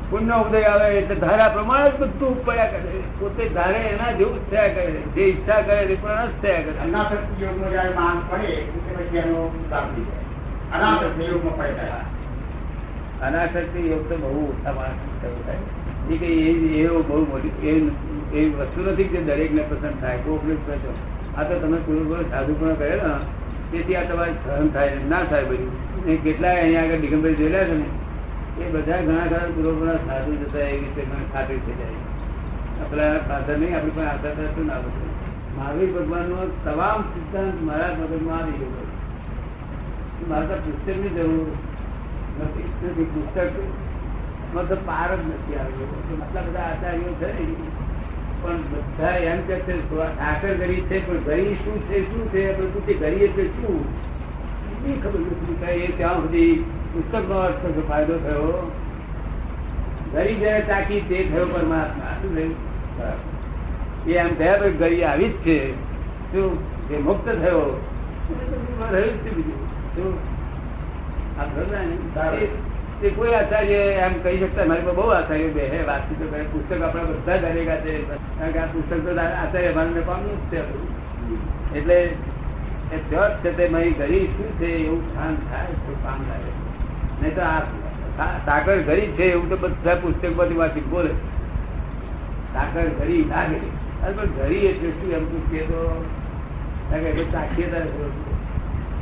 પુણ્ય 0.10 0.34
ઉદય 0.34 0.64
આવે 0.64 0.96
એટલે 0.96 1.16
ધારા 1.16 1.50
પ્રમાણે 1.50 1.92
જ 1.92 2.00
બધું 2.00 2.46
પડ્યા 2.46 2.68
કરે. 2.68 3.04
પોતે 3.20 3.50
ધારે 3.50 3.76
એના 3.76 4.12
જેવું 4.12 4.48
જ 4.48 4.52
થયા 4.52 4.68
કરે. 4.68 4.86
જે 4.86 5.22
ઈચ્છા 5.22 5.62
કરે 5.62 5.78
એ 5.78 5.96
પણ 5.96 6.10
જ 6.10 6.42
થયા 6.42 6.62
કરે. 6.62 6.84
અનાસક્તિ 6.84 7.46
યોગનો 7.46 7.70
જયારે 7.70 7.90
પડે 8.30 8.48
યોગ 13.90 14.10
તો 14.10 14.18
બહુ 14.18 14.50
ઓછા 14.50 14.72
માણસ 14.72 15.22
થયું 15.22 15.46
થાય 15.46 15.56
એ 16.12 16.18
કઈ 16.18 16.80
એવો 16.80 17.02
બહુ 17.02 17.26
મોટી 17.26 17.92
એ- 18.38 18.50
વસ્તુ 18.50 18.92
નથી 18.92 19.04
કે 19.04 19.22
દરેક 19.22 19.54
ને 19.54 19.62
પસંદ 19.62 20.02
થાય. 20.02 20.18
કોઈ 20.18 20.56
પસંદ. 20.56 21.40
આ 21.40 21.44
તો 21.44 21.60
તમે 21.60 21.78
પૂરેપૂરો 21.78 22.22
સાધુપણો 22.22 22.76
કરેલો. 22.76 23.08
ને 23.08 23.14
તેથી 23.72 23.96
આ 23.96 24.04
તમારે 24.04 24.32
સહન 24.32 24.68
થાય 24.68 24.98
ના 25.10 25.24
થાય 25.24 25.44
બધું. 25.44 26.24
કેટલાય 26.24 26.62
અહીંયા 26.62 26.82
આગળ 26.82 26.96
દિગંબર 26.96 27.32
જોયેલા 27.32 27.64
છે 27.64 27.74
ને 27.74 28.03
એ 28.64 28.72
બધા 28.72 29.02
ઘણા 29.02 29.26
ઘણા 29.26 29.52
પૂરેપૂરા 29.56 29.96
સાધુ 29.96 30.36
જતા 30.36 30.60
એ 30.60 30.78
વિશે 30.78 31.02
મને 31.02 31.26
ખાતરી 31.34 31.58
થઈ 31.58 31.78
જાય. 31.80 32.02
આપણા 32.82 33.18
ફાધર 33.30 33.58
નહીં, 33.58 33.76
આપણે 33.76 33.92
પણ 33.96 34.04
આશા 34.04 34.30
થતું 34.30 34.66
ના 34.66 34.80
બધું 34.80 35.12
મહાવીર 35.58 35.92
ભગવાન 35.92 36.22
નો 36.22 36.40
તમામ 36.66 37.02
સિદ્ધાંત 37.02 37.62
મારા 37.62 37.96
મગજમાં 38.00 38.38
આવી 38.38 38.52
ગયો 38.52 38.88
મારે 40.30 40.46
તો 40.46 40.56
પુસ્તકની 40.56 41.10
જરૂર 41.10 41.48
નથી. 42.42 42.68
પુસ્તક. 43.04 43.50
મતલબ 44.56 44.78
પાર 44.86 45.16
જ 45.16 45.20
નથી 45.20 45.56
આવ્યો 45.56 46.22
આટલા 46.22 46.42
બધા 46.42 46.60
આચાર્યો 46.60 47.14
છે 47.14 47.32
પણ 48.42 48.58
બધા 48.58 49.10
એમ 49.10 49.40
કે 49.42 49.56
છે, 49.56 49.74
ઠાકર 49.90 50.54
ગરી 50.54 50.82
છે, 50.82 51.08
પણ 51.08 51.18
ગરી 51.18 51.54
શું 51.56 51.78
છે? 51.82 51.98
શું 52.12 52.28
છે? 52.32 52.54
આપણે 52.54 52.68
પૂછી 52.68 52.94
ગરી 52.94 53.16
એટલે 53.16 53.44
શું? 53.44 53.86
એ 54.84 55.02
ખબર 55.02 55.20
નથી 55.20 55.66
એ 55.66 55.98
ત્યાં 55.98 56.16
સુધી 56.16 56.66
પુસ્તકનો 56.94 57.36
અર્થ 57.36 57.56
શું 57.56 57.90
ફાયદો 57.90 58.18
થયો. 58.18 58.72
ગરી 60.14 60.36
જયારે 60.36 60.62
ચાકી 60.62 61.02
તે 61.02 61.24
થયો 61.24 61.46
પરમાત્મા. 61.46 62.14
શું 62.22 62.36
થયું? 62.36 62.56
એ 64.08 64.18
આમ 64.18 64.28
થયા 64.28 64.58
પછી 64.58 64.72
ગરી 64.72 65.04
આવી 65.04 65.30
જ 65.30 65.32
છે. 65.32 65.74
શું? 66.32 66.58
એ 66.94 66.98
મુક્ત 66.98 67.30
થયો. 67.30 67.82
રહ્યું 68.92 69.14
જ 69.14 69.18
છે 69.18 69.32
બીજું 69.32 69.68
શું? 69.96 70.18
આ 71.40 71.44
ખબર 71.44 71.66
ને? 71.66 73.08
એ 73.08 73.10
કોઈ 73.10 73.34
આચાર્ય 73.34 73.74
એમ 73.74 74.24
કહી 74.24 74.40
શકતા 74.40 74.66
મારી 74.66 74.82
પાસે 74.82 74.96
બહુ 74.96 75.08
આચાર્ય 75.08 75.48
બે 75.48 75.68
હે. 75.68 75.84
વાતચીતો 75.88 76.32
કરે. 76.32 76.44
પુસ્તક 76.44 76.82
આપણા 76.82 77.04
બધા 77.04 77.38
દરેકા 77.38 77.76
છે. 77.76 78.04
કારણ 78.40 78.52
કે 78.52 78.60
આ 78.60 78.66
પુસ્તક 78.66 79.06
તો 79.06 79.20
આચાર્ય 79.22 79.68
અમારે 79.68 80.02
પામનું 80.02 80.52
જ 80.52 80.56
છે 80.56 80.60
એટલે 81.78 82.12
એ 82.94 82.98
છે 83.44 83.58
તે 83.58 83.70
મારી 83.70 83.92
ગરીબ 83.92 84.26
શું 84.38 84.50
છે 84.60 84.66
એવું 84.66 85.02
ભાન 85.16 85.36
થાય 85.36 85.66
તો 85.86 85.96
કામ 86.04 86.20
લાગે. 86.30 86.52
નહીં 87.22 87.36
તો 87.36 87.42
આ 87.42 87.62
સાકર 88.46 88.78
ગરીબ 88.78 89.12
છે 89.12 89.24
એવું 89.24 89.50
તો 89.50 89.58
બધા 89.58 89.96
પુસ્તક 89.96 90.36
બધી 90.36 90.54
વાંચી 90.54 90.80
બોલે. 90.80 91.14
સાકર 92.54 92.86
ગરીબ 93.00 93.30
ના 93.30 93.46
ગરીબ 93.46 94.06
અરે 94.06 94.14
પણ 94.14 94.44
એટલે 94.52 94.90
શું 94.90 95.12
એમ 95.12 95.26
પૂછીએ 95.26 95.64
તો. 95.66 96.06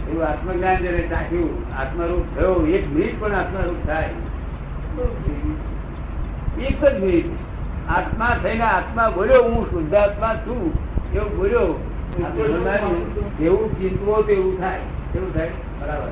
એવું 0.09 0.23
આત્મજ્ઞાન 0.25 0.77
જેને 0.77 1.01
ચાખ્યું, 1.01 1.49
આત્મરૂપ 1.79 2.25
થયો, 2.35 2.67
એક 2.67 2.83
મિનિટ 2.91 3.21
પણ 3.21 3.31
આત્મરૂપ 3.31 3.87
થાય. 3.87 4.09
એક 6.59 6.85
જ 6.85 6.99
મિનિટ. 7.01 7.25
આત્મા 7.89 8.37
થઈને 8.43 8.63
આત્મા 8.63 9.09
બોલ્યો, 9.09 9.43
હું 9.43 9.65
શુદ્ધાત્મા 9.65 10.35
છું. 10.35 10.73
એવું 11.13 11.37
બોલ્યો. 11.37 11.90
જેવું 13.37 13.69
ચિંતવો 13.75 14.15
તેવું 14.23 14.53
થાય 14.57 14.83
કેવું 15.07 15.31
થાય 15.33 15.53
બરાબર 15.77 16.09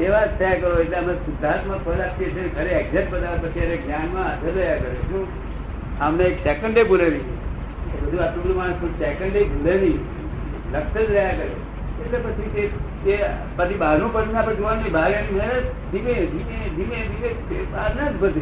એવા 0.00 0.26
થયા 0.34 0.56
કરો 0.56 0.72
એટલે 0.76 0.96
અમે 0.96 1.14
શુદ્ધાત્મા 1.20 1.78
ફળ 1.78 2.02
આપીએ 2.02 2.28
છીએ 2.30 2.50
ખરે 2.50 2.70
એક્ઝેક્ટ 2.74 3.14
પછી 3.42 3.78
જ્ઞાનમાં 3.78 4.26
હાજર 4.26 4.54
રહ્યા 4.54 4.78
કરે 4.78 4.94
શું 5.02 5.24
અમને 6.00 6.24
એક 6.24 6.38
સેકન્ડે 6.42 6.84
ભૂલેલી 6.84 7.24
એ 7.88 7.96
બધું 7.96 8.20
આટલું 8.20 8.44
બધું 8.44 8.56
માણસ 8.56 8.98
સેકન્ડે 8.98 9.44
ભૂલે 9.46 9.74
નહીં 9.76 10.00
લક્ષ 10.72 11.08
રહ્યા 11.08 11.34
કરે 11.34 11.48
એટલે 12.00 12.18
પછી 12.26 12.50
તે 12.50 12.62
એ 13.06 13.16
પછી 13.56 13.74
બહારનું 13.74 14.12
પડતું 14.12 14.38
આપણે 14.38 14.54
જોવાનું 14.54 14.82
નહીં 14.82 14.92
બહાર 14.92 15.10
એની 15.10 15.30
મહેનત 15.30 15.66
ધીમે 15.92 16.14
ધીમે 16.14 16.68
ધીમે 16.76 16.96
ધીમે 17.08 17.64
બહાર 17.72 17.94
ના 17.94 18.10
જ 18.10 18.14
બધે 18.16 18.40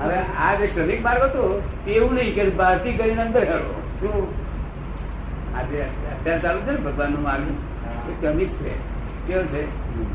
હવે 0.00 0.18
આ 0.38 0.54
જે 0.54 0.66
ક્રમિક 0.66 1.02
માર્ગ 1.02 1.22
હતો 1.22 1.62
એવું 1.86 2.14
નહીં 2.14 2.34
કે 2.34 2.48
બહારથી 2.50 2.92
કરીને 2.92 3.22
અંદર 3.22 3.44
હેરો 3.44 3.74
શું? 4.00 4.28
આજે 5.58 5.82
અત્યારે 5.82 6.40
ચાલુ 6.40 6.60
છે 6.60 6.70
ને 6.70 6.76
ભગવાનનું 6.76 7.22
માર્ગ. 7.22 7.42
એ 8.08 8.12
ક્રમિક 8.20 8.48
છે. 8.48 8.72
કેવું 9.26 9.46
છે? 9.46 9.62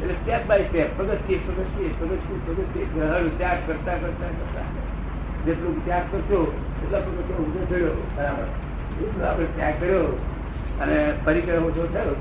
એટલે 0.02 0.14
સ્ટેપ 0.14 0.48
બાય 0.48 0.64
સ્ટેપ 0.64 0.88
પગથિયે 0.98 1.40
પગથિયે 1.48 1.94
પગથિયે 2.00 2.40
પગથિયે 2.48 2.86
ગ્રહણ 2.86 3.28
ત્યાગ 3.38 3.58
કરતા 3.68 3.94
કરતા 3.94 4.28
કરતા. 4.28 4.68
જેટલું 5.46 5.86
ત્યાગ 5.86 6.04
કરશો 6.12 6.54
એટલા 6.84 7.00
પગથિયે 7.00 7.40
ઊભો 7.40 7.66
થયો. 7.70 7.96
બરાબર. 8.18 8.48
એટલું 9.02 9.30
આપણે 9.30 9.46
ત્યાગ 9.46 9.74
કર્યો 9.80 10.31
અને 10.82 10.98
પરિગ્રહ 11.26 11.66
ઓછો 11.68 11.84
થયો 11.94 12.14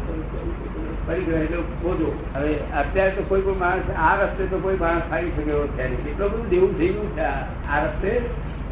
પરિગ્રહ 1.06 1.38
એટલે 1.42 1.58
ઓછો 1.90 2.08
હવે 2.34 2.52
અત્યારે 2.80 3.14
તો 3.16 3.22
કોઈ 3.30 3.44
પણ 3.46 3.58
માણસ, 3.62 3.88
આ 3.96 4.12
રસ્તે 4.20 4.42
તો 4.50 4.58
કોઈ 4.64 4.78
માણસ 4.82 5.04
ખાઈ 5.10 5.32
શકે 5.36 5.50
એવો 5.54 5.64
છે 5.76 5.84
એટલો 6.10 6.26
બધું 6.28 6.48
દેવું 6.52 6.72
થઈ 6.78 6.92
ગયું 6.94 7.10
છે, 7.16 7.24
આ 7.70 7.78
રસ્તે 7.84 8.10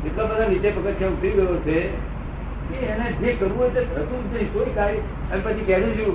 એટલો 0.06 0.22
બધો 0.30 0.44
નીચે 0.52 0.68
પગથિયા 0.76 1.14
ઉતરી 1.14 1.34
ગયો 1.38 1.56
છે 1.66 1.78
કે 2.68 2.76
એને 2.92 3.06
જે 3.20 3.30
કરવું 3.40 3.56
હોય 3.58 3.70
તે 3.76 3.80
થતું 3.94 4.20
જ 4.30 4.34
નહીં. 4.34 4.50
કોઈ 4.54 4.72
કાર્ય 4.78 5.02
અને 5.30 5.40
પછી 5.44 5.66
કહેલું 5.68 5.92
છું, 5.98 6.14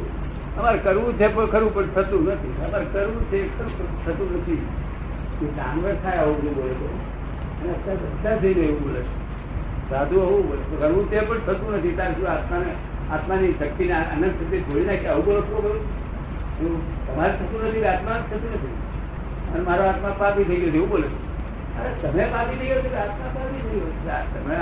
અમારે 0.58 0.80
કરવું 0.86 1.18
છે, 1.20 1.28
પણ 1.36 1.50
ખરું, 1.54 1.72
પણ 1.76 1.90
થતું 1.96 2.22
નથી. 2.36 2.54
અમારે 2.66 2.86
કરવું 2.94 3.24
છે 3.32 3.40
થતું 4.06 4.30
નથી. 4.40 4.64
ડાંગર 5.44 5.94
થાય 6.04 6.20
આવું 6.24 6.40
જે 6.44 6.52
બોલે 6.58 6.74
તો 6.80 6.88
અને 7.60 7.72
અત્યારે 7.76 8.08
બધા 8.14 8.38
જાય 8.44 8.66
એવું 8.68 8.82
બોલે 8.86 9.02
સાધુ 9.90 10.16
આવું 10.24 10.44
બોલે 10.48 10.64
કરવું 10.82 11.06
તે 11.12 11.18
પણ 11.28 11.42
થતું 11.48 11.72
નથી. 11.78 11.96
તાર 12.00 12.12
શું 12.16 12.28
આત્માને 12.34 12.72
આત્માની 13.14 13.54
શક્તિને 13.60 13.96
અનંત 13.98 14.34
શક્તિ 14.40 14.58
છોડી 14.66 14.88
નાખે, 14.90 15.08
આવું 15.10 15.26
બોલો, 15.26 15.42
શું 15.48 15.60
કરું 15.64 16.76
તમારે 17.06 17.34
થતું 17.38 17.62
નથી, 17.68 17.86
આત્મા 17.92 18.18
થતું 18.30 18.52
નથી. 18.58 18.76
અને 19.52 19.64
મારો 19.68 19.84
આત્મા 19.92 20.14
પાપી 20.20 20.46
થઈ 20.50 20.60
ગયો 20.62 20.74
એવું 20.74 20.90
બોલે 20.94 21.08
અરે 21.78 21.90
તમે 22.02 22.24
પાપી 22.34 22.58
થઈ 22.60 22.70
ગયો 22.70 22.82
છે 22.86 22.90
આત્મા 23.04 23.30
પાપી 23.36 23.62
થઈ 23.64 23.78
ગયો 23.78 23.90
તમે 24.34 24.56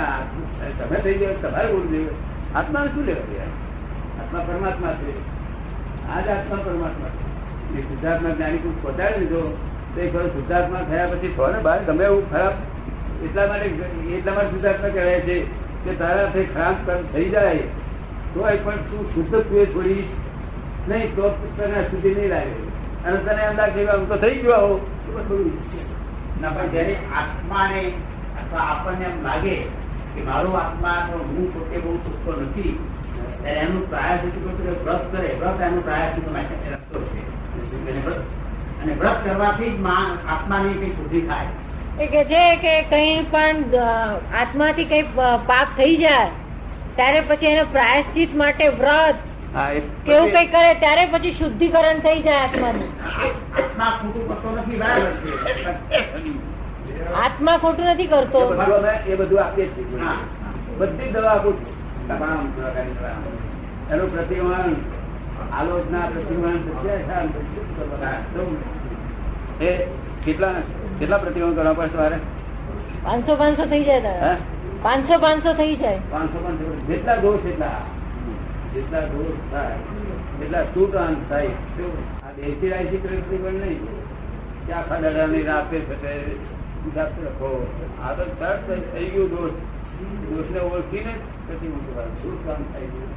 તમે 0.78 0.96
થઈ 1.04 1.18
ગયો, 1.20 1.34
તમારે 1.42 1.68
બોલવું 1.72 1.90
જોઈએ 1.92 2.14
આત્માને 2.58 2.88
શું 2.94 3.04
લેવા 3.08 3.34
યાર 3.36 3.52
આત્મા 4.20 4.42
પરમાત્મા 4.48 4.94
છે. 5.00 5.12
આ 6.12 6.20
જ 6.24 6.28
આત્મા 6.36 6.60
પરમાત્મા 6.66 7.12
છે. 7.14 7.22
એ 7.76 7.82
શુદ્ધાત્મા 7.88 8.32
જ્ઞાની 8.36 8.62
કોઈ 8.64 8.80
પહોંચાડી 8.82 9.20
દીધો. 9.22 9.42
તો 9.94 10.00
એ 10.00 10.06
ખરો 10.12 10.26
શુદ્ધાત્મા 10.34 10.82
થયા 10.90 11.10
પછી 11.12 11.34
છો 11.36 11.44
ને 11.52 11.58
બહાર, 11.66 11.80
ગમે 11.86 12.04
એવું 12.08 12.24
ખરાબ 12.32 12.54
એટલા 13.24 13.46
માટે 13.50 13.66
એટલા 14.16 14.34
માટે 14.36 14.50
શુદ્ધાત્મા 14.54 14.92
કહેવાય 14.96 15.20
છે 15.28 15.36
કે 15.84 15.92
તારાથી 16.02 16.46
ખરાબ 16.54 16.76
કર્મ 16.86 17.02
થઈ 17.14 17.28
જાય. 17.36 17.64
તો 18.34 18.48
એ 18.48 18.56
પણ 18.56 18.76
તું 18.76 19.06
શુદ્ધ 19.06 19.40
પીએ 19.40 19.64
થોડી 19.64 20.08
નહીં 20.88 21.14
તો 21.14 21.28
તને 21.56 21.82
સુધી 21.82 22.14
નહીં 22.14 22.28
લાગે. 22.28 22.72
અને 23.04 23.16
તને 23.16 23.42
એમ 23.42 23.56
લાગે 23.56 23.84
કે 23.84 23.96
હું 23.96 24.08
તો 24.08 24.16
થઈ 24.16 24.34
ગયો 24.34 24.52
આવો. 24.52 24.80
ના 26.40 26.48
પણ 26.48 26.68
જયારે 26.68 26.94
આત્માને 26.94 27.88
અથવા 28.42 28.60
આપણને 28.60 29.04
એમ 29.04 29.22
લાગે 29.22 29.54
કે 30.14 30.22
મારો 30.22 30.50
આત્મા 30.50 31.08
હું 31.12 31.54
પોતે 31.54 31.78
બહુ 31.78 31.96
સુખતો 31.96 32.40
નથી 32.40 32.78
ત્યારે 33.42 33.58
એનું 33.58 33.90
પ્રાયશ્ચિત 33.90 34.86
વ્રત 34.86 35.16
કરે. 35.16 35.36
વ્રત 35.40 35.60
એનું 35.60 35.84
પ્રાયશ્ચિત 35.84 36.32
માટે 36.32 36.70
રસ્તો 36.70 37.00
છે. 37.00 37.90
અને 37.90 38.00
વ્રત- 38.00 38.82
અને 38.82 38.92
વ્રત 38.92 39.24
કરવાથી 39.24 39.70
જ 39.70 39.84
આત્માની 40.32 40.74
કઈ 40.74 40.90
શુદ્ધિ 40.90 41.20
થાય. 41.20 41.46
એ 42.04 42.06
કે 42.06 42.24
છે 42.24 42.56
કે 42.56 42.82
કઈ 42.82 43.24
પણ 43.24 43.56
આત્માથી 44.34 44.84
કઈ 44.84 45.02
પાપ 45.46 45.66
થઈ 45.76 45.96
જાય 45.96 46.30
ત્યારે 46.96 47.20
પછી 47.28 47.46
એને 47.46 47.64
પ્રાયશ્ચિત 47.74 48.34
માટે 48.36 48.64
વ્રત. 48.80 49.18
કેવું 50.06 50.28
કઈ 50.34 50.46
કરે 50.46 50.74
ત્યારે 50.82 51.04
પછી 51.12 51.32
શુદ્ધિકરણ 51.32 51.98
થઈ 51.98 52.20
જાય 52.22 52.44
આત્માનું. 52.44 52.90
આત્મા 53.56 53.90
ખોટું 54.02 54.54
નથી 54.56 54.78
આત્મા 57.24 57.56
ખોટું 57.56 57.86
નથી 57.86 58.06
કરતો. 58.06 58.40
એ 58.44 58.46
બધું 58.56 58.88
એ 59.12 59.14
બધું 59.14 59.40
આપીએ 59.44 59.66
છીએ. 59.66 60.14
બધી 60.78 61.10
દવા 61.16 61.36
તમામ 62.08 62.44
એનું 63.92 64.08
પ્રતિમાન 64.14 64.72
આલોચના 65.58 66.06
પ્રતિમાન. 66.14 66.58
એ 69.60 69.70
કેટલા 70.24 70.54
કેટલા 71.00 71.18
પ્રતિમાન 71.18 71.54
કરવા 71.54 71.72
પડશે 71.72 71.96
મારે? 71.96 72.18
પાંચસો 73.04 73.32
પાંચસો 73.36 73.64
થઈ 73.66 73.84
જાય. 73.84 74.34
પાંચસો 74.84 75.16
પાંચસો 75.18 75.50
થઈ 75.54 75.74
જાય 75.76 76.00
પાંચસો 76.10 76.38
પાંચસો 76.44 76.70
જેટલા 76.88 77.18
દોષ 77.18 77.44
એટલા 77.46 77.74
જેટલા 78.74 79.02
દોષ 79.10 79.36
થાય 79.50 79.76
એટલા 80.40 80.64
અંત 81.02 81.22
થાય 81.28 81.52
શું? 81.76 81.92
આ 82.22 82.32
દેશી 82.36 82.70
રાયથી 82.70 83.02
પણ 83.38 83.60
નહીં 83.60 83.80
કે 84.66 84.72
આખા 84.72 85.00
દાડાની 85.04 85.42
રાતે 85.42 85.76
રાખો 87.20 87.50
આ 88.02 88.14
તો 88.14 88.24
તરત 88.40 88.66
થઈ 88.88 89.10
ગયું 89.10 89.30
દોષ 89.34 89.54
દોષને 90.30 90.60
ઓળખીને 90.62 91.12
જ 91.12 91.20
પ્રતિબંધ 91.44 91.86
કરવાનું. 91.86 92.16
અંત 92.48 92.66
થાય 92.72 92.88
ગયું. 92.88 93.10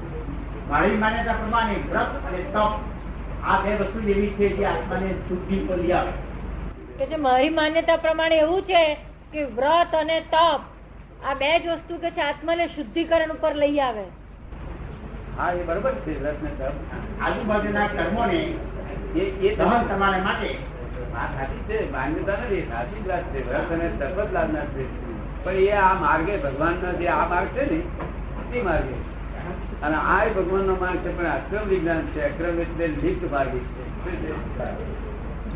મારી 0.70 0.98
માન્યતા 0.98 1.40
પ્રમાણે 1.42 1.76
વ્રત 1.88 2.12
અને 2.26 2.40
તપ 2.50 2.72
આ 3.48 3.58
બે 3.64 3.72
વસ્તુ 3.82 4.06
એવી 4.10 4.32
છે 4.38 4.48
જે 4.54 4.66
આત્માને 4.68 5.10
શુદ્ધિ 5.28 5.58
લઈ 5.74 5.92
આવે 5.94 6.14
કે 6.98 7.10
જે 7.10 7.18
મારી 7.24 7.52
માન્યતા 7.56 7.98
પ્રમાણે 7.98 8.38
એવું 8.40 8.64
છે 8.66 8.86
કે 9.34 9.42
વ્રત 9.54 9.94
અને 9.96 10.18
તપ 10.32 10.75
આ 11.24 11.34
બે 11.34 11.60
જ 11.60 11.68
વસ્તુ 11.68 11.98
કે 11.98 12.12
છે 12.12 12.22
આત્માને 12.22 12.68
શુદ્ધિકરણ 12.68 13.32
ઉપર 13.32 13.56
લઈ 13.56 13.80
આવે. 13.80 14.04
હા 15.38 15.52
એ 15.52 15.64
બરોબર 15.64 15.92
છે 15.92 16.30
આજુબાજુના 17.20 17.88
કર્મોને 17.88 18.54
એ 19.16 19.20
એ 19.20 19.56
દહન 19.56 19.84
તમારે 19.84 20.22
માટે. 20.22 20.58
આ 21.16 21.26
સાચી 21.26 21.74
છે 21.74 21.92
માન્યતા 21.92 22.34
નથી 22.34 22.62
સાચી 22.62 23.04
જ 23.04 23.08
વાત 23.08 23.24
છે 23.24 23.48
વ્રત 23.48 23.72
અને 23.72 23.90
જ 23.90 24.34
લાવનાર 24.34 24.66
છે. 24.66 25.06
પણ 25.44 25.52
એ 25.52 25.72
આ 25.72 25.94
માર્ગે 25.94 26.38
ભગવાનનો 26.38 26.94
જે 26.94 27.08
આ 27.08 27.26
માર્ગ 27.28 27.48
છે 27.48 27.72
ને 27.72 27.82
તે 28.52 28.62
માર્ગે 28.62 29.16
અને 29.82 29.96
આ 29.96 30.26
ભગવાન 30.36 30.64
નો 30.66 30.76
માર્ગ 30.76 30.98
છે 30.98 31.18
પણ 31.18 31.26
અક્રમ 31.26 31.68
વિજ્ઞાન 31.68 32.02
છે 32.02 32.22
અક્રમ 32.22 32.60
એટલે 32.60 32.88
લિપ્ત 32.88 33.32
માર્ગ 33.32 33.50
છે? 33.50 33.86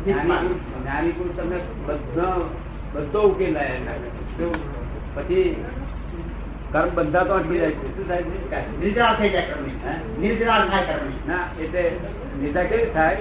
જ્ઞાની 0.04 1.10
પુરુષ- 1.10 1.36
તમને 1.36 1.60
બધો 1.86 2.56
બધો 2.92 3.22
ઉકેલ 3.22 3.52
લાયા? 3.52 4.79
પછી 5.14 5.64
કર્મ 6.72 6.94
બધા 6.94 7.24
તો 7.24 7.34
અટકી 7.34 7.58
જાય 7.58 7.70
છે. 7.70 7.96
શું 7.96 8.08
થાય 8.08 8.22
છે? 8.22 8.80
નિર્જળા 8.80 9.14
થઈ 9.14 9.30
જાય 9.30 9.42
કર્મની. 9.42 9.70
હે? 9.70 10.44
થાય 10.44 10.86
કર્મની. 10.86 11.28
ના 11.28 11.48
એટલે 11.60 11.90
નિદા 12.42 12.62
કેવી 12.62 12.90
થાય? 12.90 13.16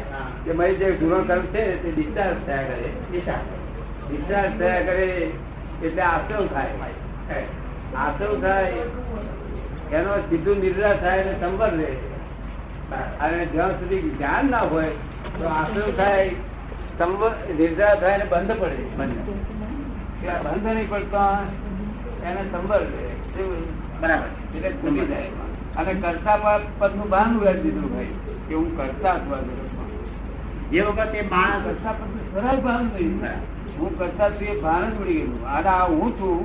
કે 0.46 0.52
મારી 0.52 0.76
જે 0.76 0.92
ગુનો 0.92 1.24
કર્મ 1.24 1.42
છે 1.42 1.84
તે 1.84 1.92
ડિસ્ચાર્જ 1.92 2.38
થયા 2.46 2.58
કરે. 2.58 2.90
ડિસ્ચાર્જ. 3.12 4.60
થયા 4.60 4.82
કરે 4.82 5.32
એટલે 5.84 6.02
આસવ 6.02 6.46
થાય. 6.46 6.70
આસવ 7.96 8.42
થાય 8.42 8.74
એનો 9.92 10.18
સીધું 10.18 10.60
નિદ્રા 10.60 10.94
થાય 10.94 11.22
અને 11.22 11.40
સંબર 11.40 11.70
રહે. 11.72 11.98
અને 13.20 13.46
જ્યાં 13.46 13.72
સુધી 13.72 14.02
જ્ઞાન 14.02 14.52
ના 14.52 14.60
હોય 14.60 14.90
તો 15.40 15.46
આસવ 15.48 15.92
થાય 15.98 16.30
સંબર 17.00 17.32
નિદ્રા 17.60 17.96
થાય 17.96 18.14
અને 18.14 18.26
બંધ 18.26 18.60
પડે. 18.60 18.76
બંધ. 18.76 19.12
બંધ 20.44 20.66
નહીં 20.66 20.90
પડતો. 20.90 21.18
એને 22.30 22.44
સંભળ 22.52 22.84
છે 23.34 23.44
બરાબર. 24.02 24.30
એટલે 24.56 24.70
ખૂટી 24.82 25.08
જાય. 25.12 25.32
અને 25.80 25.92
કરતા 26.04 26.56
પદનું 26.80 27.08
ભાન 27.14 27.30
ઉગાડી 27.38 27.64
દીધું 27.66 27.90
ભાઈ 27.94 28.14
કે 28.48 28.54
હું 28.56 28.70
કરતા 28.78 29.16
છું 29.26 29.44
જે 30.72 30.82
વખતે 30.88 31.20
માણસ 31.34 31.62
કરતા 31.68 31.94
પદનું 32.00 32.26
જરાય 32.34 32.62
ભાન 32.66 32.84
નહીં 32.96 33.14
હું 33.78 33.92
કરતા 34.00 34.30
છું 34.38 34.48
એ 34.54 34.58
ભાન 34.66 34.84
જ 34.88 34.92
ઉડી 35.02 35.20
ગયું. 35.20 35.42
અને 35.56 35.70
આ 35.76 35.86
હું 35.94 36.10
છું 36.20 36.40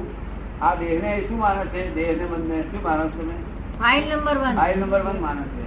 આ 0.60 0.74
દેહ 0.80 0.92
ને 1.04 1.12
શું 1.28 1.38
માને 1.44 1.62
છે? 1.72 1.82
દેહ 1.96 2.10
ને 2.18 2.24
મનને 2.32 2.58
શું 2.70 2.80
માનો 2.86 3.04
છો 3.14 3.22
ને 3.28 3.36
file 3.78 4.04
number 4.10 4.36
one 4.42 4.54
file 4.60 4.76
number 4.80 5.02
one 5.06 5.18
માને 5.24 5.44
છે. 5.54 5.62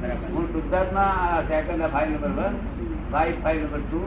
બરાબર. 0.00 0.26
હું 0.32 0.44
શુદ્ધાત્મા 0.54 1.10
second 1.50 1.84
file 1.94 2.08
number 2.14 2.32
one 2.38 2.54
five 3.12 3.34
file 3.44 3.60
number 3.64 3.82
two 3.86 4.02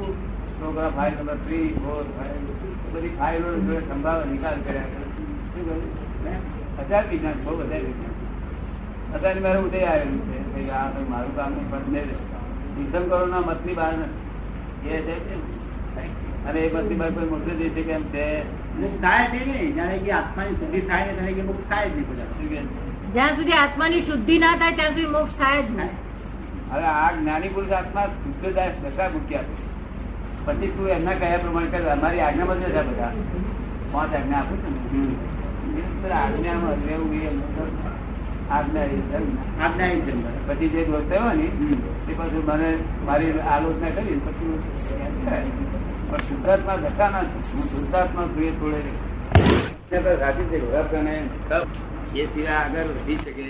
છોકરા 0.59 0.91
file 0.97 1.13
number 1.17 1.37
three 1.45 1.69
four 1.81 2.03
five 2.17 2.37
બધી 2.93 3.09
ફાઇલો 3.09 3.55
જોડે 3.55 3.79
સંભાવે 3.79 4.25
નિકાલ 4.25 4.55
કર્યા? 4.55 4.81
હજાર 6.79 7.03
વિજ્ઞાન 7.07 7.33
બહુ 7.43 7.55
બધા 7.57 7.75
વિજ્ઞાન 7.75 8.15
અત્યારે 9.15 9.39
મારે 9.39 9.59
ઉદય 9.59 9.83
આવેલું 9.83 10.19
છે. 10.21 10.69
આ 10.69 10.89
ભાઈ 10.89 11.03
મારું 11.09 11.35
કામ 11.35 11.51
નહીં 11.51 11.71
પણ 11.71 11.79
મેં 11.79 13.09
કરો 13.09 13.25
ના 13.25 13.39
મતની 13.39 13.73
બહાર 13.73 13.93
નથી. 13.93 14.89
એ 14.89 14.97
છે. 15.01 15.47
અને 16.45 16.59
એ 16.59 16.75
મતની 16.75 16.95
બહાર 16.95 17.11
કોઈ 17.11 17.25
મોકલી 17.25 17.55
દે 17.55 17.69
છે 17.69 17.83
કે 17.83 17.91
એમ 17.91 18.03
છે 18.03 19.01
થાય 19.01 19.27
નહીં 19.27 19.47
નહીં 19.47 19.73
જ્યારે 19.73 19.97
કે 19.97 20.11
આત્માની 20.11 20.49
શુદ્ધિ 20.49 20.81
થાય 20.81 21.05
ને 21.05 21.13
ત્યારે 21.13 21.33
કે 21.33 21.41
મુક્ત 21.41 21.69
થાય 21.69 21.89
જ 21.89 21.93
નહીં 21.93 22.09
બધા. 22.09 22.23
શું 22.23 22.49
કે? 22.49 23.13
જ્યાં 23.13 23.29
સુધી 23.29 23.51
આત્માની 23.51 24.01
શુદ્ધિ 24.01 24.39
ના 24.39 24.55
થાય 24.55 24.71
ત્યાં 24.71 24.89
સુધી 24.89 25.05
મોક્ષ 25.05 25.33
થાય 25.33 25.61
જ 25.61 25.71
નહીં. 25.71 25.95
હવે 26.71 26.83
આ 26.83 27.11
જ્ઞાની 27.11 27.47
પુરુષ 27.47 27.71
આત્મા 27.71 28.05
શુદ્ધદાસ 28.05 28.71
દશા 28.83 29.09
મૂક્યા 29.09 29.43
છે. 29.43 29.76
પછી 30.47 30.71
તું 30.75 30.89
એમના 30.95 31.15
કયા 31.21 31.39
પ્રમાણે 31.43 31.69
કર 31.71 31.89
અમારી 31.93 32.21
આજ્ઞામાં 32.25 32.59
જ 32.61 32.65
છે 32.75 32.81
બધા. 32.89 33.13
પાંચ 33.91 34.11
આજ્ઞા 34.17 34.39
આપું 34.39 34.57
છું 34.63 36.11
આજ્ઞામાં 36.19 36.83
રહેવું 36.87 37.09
જન્મ 40.07 40.21
પછી 40.47 40.69
જે 40.73 40.81
વર્તાયો 40.91 41.31
ને 41.39 41.47
તે 42.05 42.11
પાછું 42.19 42.43
મને 42.49 42.69
મારી 43.07 43.33
આલોચના 43.53 43.91
કરી 43.97 44.19
પછી 44.25 44.53
થાય. 45.25 45.49
પણ 46.09 46.21
શુદ્ધાત્મા 46.27 46.77
દશા 46.83 47.09
ના 47.15 47.23
હું 47.49 47.65
શુદ્ધાત્મા 47.73 48.27
છું 48.35 48.53
થોડે 48.61 48.81
સાચી 50.21 50.47
છે 50.51 50.57
અને 51.01 51.15
એ 52.15 52.25
સિવાય 52.25 52.55
આગળ 52.61 52.89
વધી 52.95 53.19
શકે. 53.25 53.45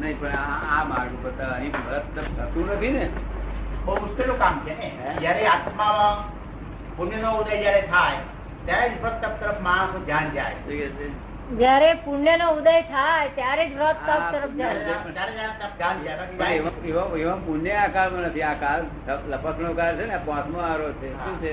નહીં 0.00 0.16
પણ 0.20 0.34
આ 0.74 0.82
માર્ગ 0.90 1.12
ઉપર 1.18 1.32
અહીં 1.52 1.72
થતું 1.74 2.64
નથી 2.72 2.92
ને. 2.98 3.04
બહુ 3.84 3.94
મુશ્કેલું 4.02 4.38
કામ 4.38 4.54
છે 4.66 4.74
ને. 4.80 4.88
જયારે 5.20 5.44
આત્મામાં 5.46 6.16
પુણ્યનો 6.96 7.30
ઉદય 7.40 7.56
જયારે 7.62 7.82
થાય 7.92 8.18
ત્યારે 8.66 8.86
જ 8.90 8.96
વ્રત 9.02 9.16
તપ 9.22 9.34
તરફ 9.40 9.60
માણસ 9.60 9.92
ધ્યાન 10.06 10.28
જાય? 10.30 10.54
જયારે 11.60 11.88
પુણ્ય 12.04 12.34
નો 12.36 12.46
ઉદય 12.58 12.74
થાય 12.92 13.28
ત્યારે 13.38 13.64
જ 13.68 13.70
વ્રત 13.80 13.98
તપ 14.08 14.22
તરફ 14.34 14.52
જાય. 14.58 14.74
પુણ્ય 17.46 17.74
આ 17.84 17.88
કાળમાં 17.96 18.22
નથી. 18.28 18.42
આ 18.42 18.54
કાળ 18.54 18.82
લપકનો 19.32 19.70
કાળ 19.80 19.94
છે 19.96 20.04
ને 20.12 20.18
પાંચમો 20.26 20.58
આરો 20.70 20.88
છે. 21.00 21.08
શું 21.24 21.36
છે? 21.42 21.52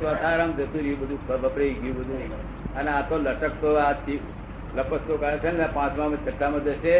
ચોથારામ 0.00 0.50
જતું 0.58 0.80
રહ્યું 0.80 0.98
બધું 1.00 1.20
ગયું 1.82 1.94
બધું. 1.98 2.20
અને 2.78 2.90
આ 2.90 3.02
તો 3.08 3.14
લટકતો 3.18 3.68
આ 3.84 3.92
લપસતો 4.76 5.14
કાળ 5.22 5.36
છે 5.44 5.50
ને 5.52 5.66
પાંચમા 5.76 6.08
છઠ્ઠામાં 6.16 6.62
જશે 6.66 6.96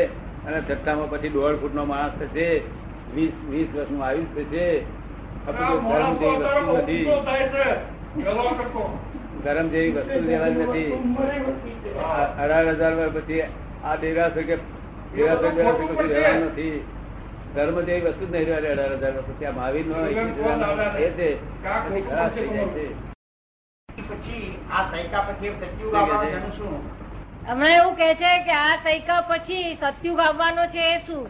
અને 0.47 0.59
છઠ્ઠામાં 0.61 1.09
પછી 1.11 1.35
દોઢ 1.37 1.59
ફૂટ 1.61 1.75
નો 1.75 1.85
માણસ 1.85 2.15
થશે. 2.21 2.49
વીસ 3.15 3.33
વીસ 3.51 3.69
વર્ષનું 3.75 4.03
આયુષ્ય 4.07 4.45
છે. 4.45 4.67
ગરમ 5.47 6.13
જેવી 6.21 6.39
વસ્તુ 6.39 6.73
નથી. 6.79 7.05
ગરમ 9.45 9.67
જેવી 9.69 9.93
વસ્તુ 9.93 10.19
લેવાની 10.21 10.67
નથી. 10.67 10.93
અઢાર 12.41 12.65
હજાર 12.71 12.95
વર્ષ 12.95 13.15
પછી 13.17 13.43
આ 13.85 13.97
દેરાસર 13.97 14.43
કે 14.43 14.57
દેરાસર 15.15 15.51
કશું 15.51 16.09
રહેવાનું 16.09 16.49
નથી. 16.49 16.77
ધર્મ 17.55 17.77
જેવી 17.81 18.05
વસ્તુ 18.07 18.25
જ 18.27 18.31
નહીં 18.31 18.47
રહેવાની 18.47 18.73
અઢાર 18.75 18.93
હજાર 18.97 19.13
વર્ષ 19.13 19.29
પછી. 19.31 19.47
આ 19.47 19.53
મહાવીર 19.53 19.87
નો 19.87 19.95
એ 20.99 21.09
છે. 21.17 21.29
ખરાબ 21.63 22.31
થઈ 22.35 22.49
જાય 22.49 22.69
છે. 22.69 22.87
પછી 23.89 24.07
પછી 24.09 24.45
હમણાં 27.47 27.75
એવું 27.75 27.95
કે 27.97 28.09
છે 28.15 28.33
કે 28.47 28.53
આ 28.57 28.75
સૈકા 28.85 29.21
પછી 29.23 29.77
સત્યુગ 29.77 30.21
આવવાનો 30.21 30.65
છે 30.75 30.85
એ 30.89 30.99
શું? 31.07 31.25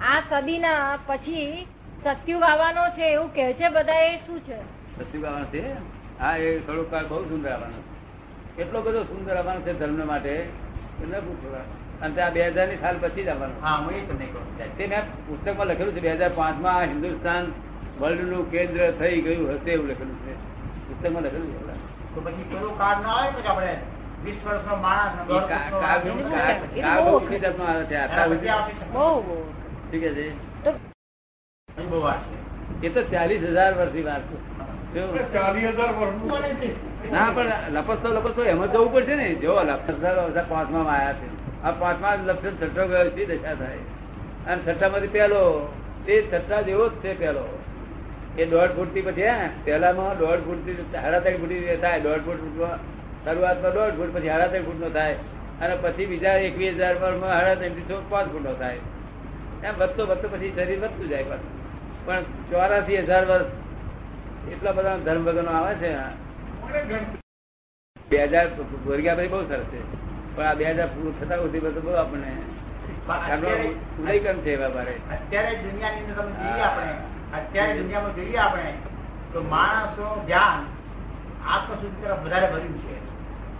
આ 0.00 0.22
સદીના 0.30 0.98
પછી 1.06 1.66
સત્યુ 2.04 2.40
આવવાનો 2.42 2.82
છે 2.96 3.04
એવું 3.12 3.30
કે 3.30 3.54
છે 3.54 3.68
બધા 3.70 4.02
એ 4.02 4.20
શું 4.26 4.40
છે? 4.42 4.58
સત્યુ 4.98 5.24
આવવાનો 5.24 5.46
છે? 5.46 5.62
હા 6.18 6.36
એ 6.36 6.60
થોડોક 6.66 6.90
કાળ 6.90 7.06
બહુ 7.06 7.28
સુંદર 7.28 7.50
આવવાનો 7.50 7.78
છે. 7.78 8.62
એટલો 8.62 8.80
બધો 8.82 9.04
સુંદર 9.04 9.36
આવવાનો 9.36 9.60
છે 9.60 9.72
ધર્મ 9.72 10.06
માટે 10.06 10.34
અને 12.00 12.20
આ 12.20 12.30
બે 12.30 12.40
હજારની 12.46 12.78
સાલ 12.78 12.96
પછી 12.98 13.24
જ 13.24 13.28
આવવાનો. 13.28 13.54
હા 13.60 13.76
હું 13.76 13.94
એ 13.94 14.00
તમને 14.00 14.26
કહું. 14.26 14.44
તે 14.76 14.86
મેં 14.86 15.02
પુસ્તકમાં 15.26 15.68
લખેલું 15.68 15.94
છે 15.94 16.00
બે 16.00 16.10
હજાર 16.10 16.32
પાંચમાં 16.32 16.88
હિન્દુસ્તાન 16.88 17.44
વર્લ્ડનું 17.98 18.50
કેન્દ્ર 18.50 18.80
થઈ 18.98 19.20
ગયું 19.22 19.48
હશે 19.54 19.70
એવું 19.72 19.88
લખેલું 19.88 20.18
છે. 20.24 20.32
પુસ્તકમાં 20.86 21.22
લખેલું 21.24 21.50
છે 21.52 21.74
તો 22.14 22.20
પછી 22.20 22.44
પેલું 22.44 22.78
કાર્ડ 22.78 23.00
ના 23.02 23.14
આવે 23.14 23.30
પછી 23.32 23.48
આપણે 23.48 23.74
વીસ 24.24 24.38
વર્ષનો 24.44 24.76
માણસ 24.76 25.12
કાળ 25.26 25.46
કાળ- 25.48 25.72
કાળ 25.74 26.06
આવે 28.20 28.36
છે 28.36 29.65
છે 29.90 29.98
એ 32.82 32.88
તો 32.90 33.00
ચાલીસ 33.12 33.42
હજાર 33.42 33.72
વર્ષની 33.74 34.02
વાત 34.02 34.22
છે? 34.30 34.36
ના 37.12 37.30
પણ 37.30 37.52
લપસતો 37.74 38.08
લપસતો 38.16 38.42
એમાં 38.44 38.72
જવું 38.72 38.92
પડશે 38.92 39.14
ને. 39.16 39.28
જો 39.34 39.52
લપસતા 39.62 40.44
પાંચમા 40.50 40.84
આયા 40.94 41.12
છે. 41.12 41.28
આ 41.64 41.72
પાંચમા 41.80 42.14
લપસ 42.26 42.52
છઠ્ઠો 42.60 42.84
ગયો 42.88 43.10
છે 43.10 43.24
દશા 43.26 43.54
થાય? 43.54 43.82
અને 44.46 44.60
છઠ્ઠા 44.62 44.88
માંથી 44.88 45.08
પેલો 45.08 45.42
તે 46.06 46.14
છઠ્ઠા 46.22 46.62
જેવો 46.62 46.84
જ 46.88 46.92
છે 47.02 47.14
પેલો 47.14 47.44
એ 48.36 48.44
દોઢ 48.46 48.72
ફૂટથી 48.76 49.02
પછી 49.02 49.28
હે 49.30 49.48
પેલામાં 49.64 50.18
દોઢ 50.18 50.42
ફૂટથી 50.46 50.76
સાડા 50.92 51.20
ત્રણ 51.20 51.38
ફૂટ 51.40 51.80
થાય. 51.80 52.00
દોઢ 52.00 52.22
ફૂટ 52.26 52.42
શરૂઆતમાં 53.24 53.72
દોઢ 53.78 53.94
ફૂટ 53.98 54.12
પછી 54.16 54.28
સાડા 54.28 54.50
ત્રણ 54.52 54.64
ફૂટ 54.64 54.80
નો 54.80 54.88
થાય. 54.98 55.16
અને 55.60 55.74
પછી 55.82 56.06
બીજા 56.06 56.36
એકવીસ 56.48 56.74
હજાર 56.74 56.94
પર 57.00 57.12
સાડા 57.20 57.54
ત્રણથી 57.54 58.04
પાંચ 58.10 58.28
ફૂટ 58.32 58.44
નો 58.48 58.54
થાય. 58.54 58.80
એમ 59.62 59.74
વધતો 59.74 60.06
વધતો 60.06 60.28
પછી 60.28 60.52
શરીર 60.52 60.78
વધતું 60.78 61.08
જાય 61.08 61.24
પાછું. 61.24 61.52
પણ 62.06 62.22
ચોરાસી 62.50 62.96
હજાર 62.96 63.24
વર્ષ 63.24 63.50
એટલા 64.52 64.72
બધા 64.72 64.96
ધર્મ 64.96 65.24
ભગવાનો 65.24 65.50
આવે 65.50 65.74
છે 65.74 65.90
બે 68.08 68.26
હજાર 68.26 68.46
ભોરગ્યા 68.84 69.16
પછી 69.16 69.28
બહુ 69.28 69.42
સરસ 69.48 69.66
છે. 69.66 69.80
પણ 70.36 70.46
આ 70.46 70.54
બે 70.54 70.64
હજાર 70.64 70.88
પૂરું 70.88 71.14
થતા 71.20 71.36
સુધી 71.36 71.60
બધું 71.60 71.82
બહુ 71.82 71.92
આપણને 71.92 72.32
આપણો 73.08 73.48
ઉદયકમ 74.00 74.38
છે 74.42 74.52
એવા 74.52 74.84
અત્યારે 75.14 75.56
દુનિયાની 75.56 76.02
અંદર 76.02 76.16
તમે 76.16 76.34
જોઈએ 76.42 76.62
આપણે 76.62 76.94
અત્યારે 77.32 77.72
દુનિયામાં 77.74 78.16
જોઈએ 78.16 78.38
આપણે 78.38 78.72
તો 79.32 79.42
માણસનું 79.42 80.26
ધ્યાન 80.26 80.62
આત્મશુદ્ધિ 81.46 82.02
તરફ 82.02 82.22
વધારે 82.24 82.46
ભર્યું 82.46 82.78
છે. 82.82 82.94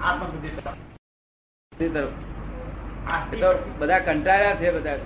આત્મશુદ્ધિ 0.01 0.51
તરફ. 0.53 2.15
બધા 3.07 4.01
કંટાળ્યા 4.01 4.57
છે 4.57 4.71
બધા. 4.73 4.99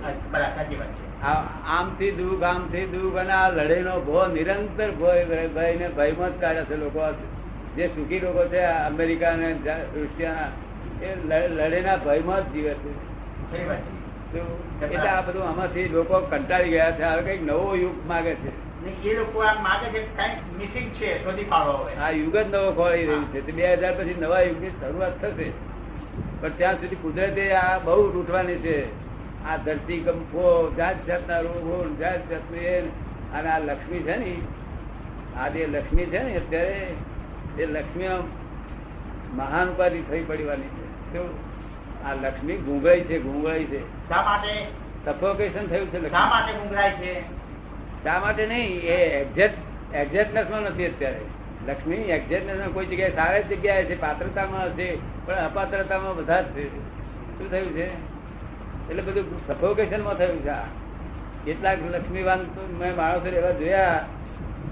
આમ 1.67 1.87
થી 1.95 2.11
દુઃખ 2.13 2.45
આમ 2.45 2.61
થી 2.69 2.79
આમથી 2.79 2.85
દુઃખ 2.85 2.85
આમથી 2.85 2.85
દુઃખ 2.87 3.17
અને 3.17 3.33
આ 3.33 3.49
લડાઈનો 3.49 3.93
ભો 4.01 4.25
નિરંતર 4.29 4.89
ભય 4.93 5.25
ભય 5.49 5.69
ને 5.75 5.87
ભયમાં 5.91 6.31
જ 6.31 6.39
કાઢે 6.39 6.63
છે 6.65 6.75
લોકો. 6.77 7.05
જે 7.75 7.85
સુખી 7.89 8.19
લોકો 8.19 8.43
છે 8.47 8.61
અમેરિકા 8.81 9.35
ને 9.35 9.49
રશિયા 9.95 10.49
એ 11.01 11.09
લડેના 11.57 11.97
ભયમાં 11.97 12.41
જ 12.43 12.53
જીવે 12.53 12.73
છે. 12.75 12.91
એટલે 14.85 15.09
આ 15.09 15.21
બધું 15.21 15.47
આમાંથી 15.47 15.87
લોકો 15.89 16.21
કંટાળી 16.23 16.71
ગયા 16.71 16.91
છે. 16.93 17.03
હવે 17.05 17.21
કંઈક 17.23 17.41
નવો 17.43 17.75
યુગ 17.75 17.97
માગે 18.05 18.33
છે. 18.35 18.51
એ 19.03 19.13
લોકો 19.13 19.43
આમ 19.43 19.59
માગે 19.61 19.87
છે 19.89 20.01
કે 20.11 20.27
મિસિંગ 20.53 20.89
છે 20.93 21.09
શોધી 21.23 21.45
પાડો 21.45 21.73
આ 21.99 22.11
યુગ 22.11 22.35
જ 22.35 22.45
નવો 22.45 22.69
ખોવાઈ 22.73 23.05
રહ્યું 23.05 23.27
છે. 23.33 23.51
બે 23.51 23.63
હજાર 23.73 23.93
પછી 23.95 24.17
નવા 24.17 24.41
યુગની 24.41 24.73
શરૂઆત 24.79 25.15
થશે. 25.21 25.47
પણ 26.41 26.49
ત્યાં 26.49 26.73
સુધી 26.73 26.95
કુદરતે 26.95 27.53
આ 27.53 27.77
બહુ 27.77 28.13
લૂંટવાની 28.13 28.55
છે 28.55 28.85
આ 29.45 29.57
ધરતી 29.57 29.99
કંપો 29.99 30.73
જાત 30.77 31.05
જાતના 31.07 31.39
રોગો 31.39 31.95
જાત 31.99 32.29
જાતનું 32.29 32.59
એ 32.59 32.79
અને 33.33 33.49
આ 33.49 33.59
લક્ષ્મી 33.59 33.99
છે 33.99 34.15
ને 34.17 34.35
આ 35.37 35.47
જે 35.47 35.67
લક્ષ્મી 35.67 36.05
છે 36.05 36.23
ને 36.23 36.35
અત્યારે 36.35 36.87
એ 37.59 37.65
લક્ષ્મી 37.65 38.07
મહાન 39.33 39.69
ઉપાધિ 39.69 40.01
થઈ 40.01 40.23
પડવાની 40.23 40.61
છે. 40.61 41.19
આ 42.03 42.13
લક્ષ્મી 42.13 42.57
ગુંગળાઈ 42.57 43.01
છે 43.01 43.19
ગુંગળાઈ 43.19 43.63
છે. 43.63 44.09
શા 44.09 44.21
માટે? 44.21 44.67
સફોકેશન 45.05 45.67
થયું 45.67 45.87
છે 45.87 45.91
શા 45.91 45.97
લક્ષ્મી 45.97 46.29
માટે 46.29 46.53
ગુંગળાય 46.53 46.91
છે? 46.91 47.21
શા 48.03 48.19
માટે 48.19 48.45
નહીં? 48.45 48.81
એ 48.81 49.21
એક્ઝેક્ટ 49.21 49.95
એક્ઝેક્ટનેસમાં 49.95 50.61
નથી 50.61 50.85
અત્યારે. 50.85 51.19
લક્ષ્મી 51.67 51.95
એક્ઝેક્ટનેસ 51.95 52.67
કોઈ 52.73 52.85
જગ્યાએ 52.85 53.09
સારી 53.09 53.55
જગ્યાએ 53.55 53.85
છે 53.85 54.01
પાત્રતામાં 54.01 54.77
છે 54.77 54.97
પણ 55.25 55.33
અપાત્રતામાં 55.33 56.15
બધા 56.15 56.41
જ 56.41 56.45
છે. 56.45 56.79
શું 57.37 57.51
થયું 57.51 57.71
છે? 57.73 57.87
એટલે 58.89 59.01
બધું 59.01 59.47
સફોકેશનમાં 59.47 60.13
થયું 60.13 60.43
છે 60.43 60.49
આ. 60.49 60.63
કેટલાક 61.45 61.77
લક્ષ્મીવાન 61.91 62.43
તો 62.43 62.77
મેં 62.79 62.95
માણસો 62.95 63.27
એવા 63.27 63.51
જોયા 63.51 64.05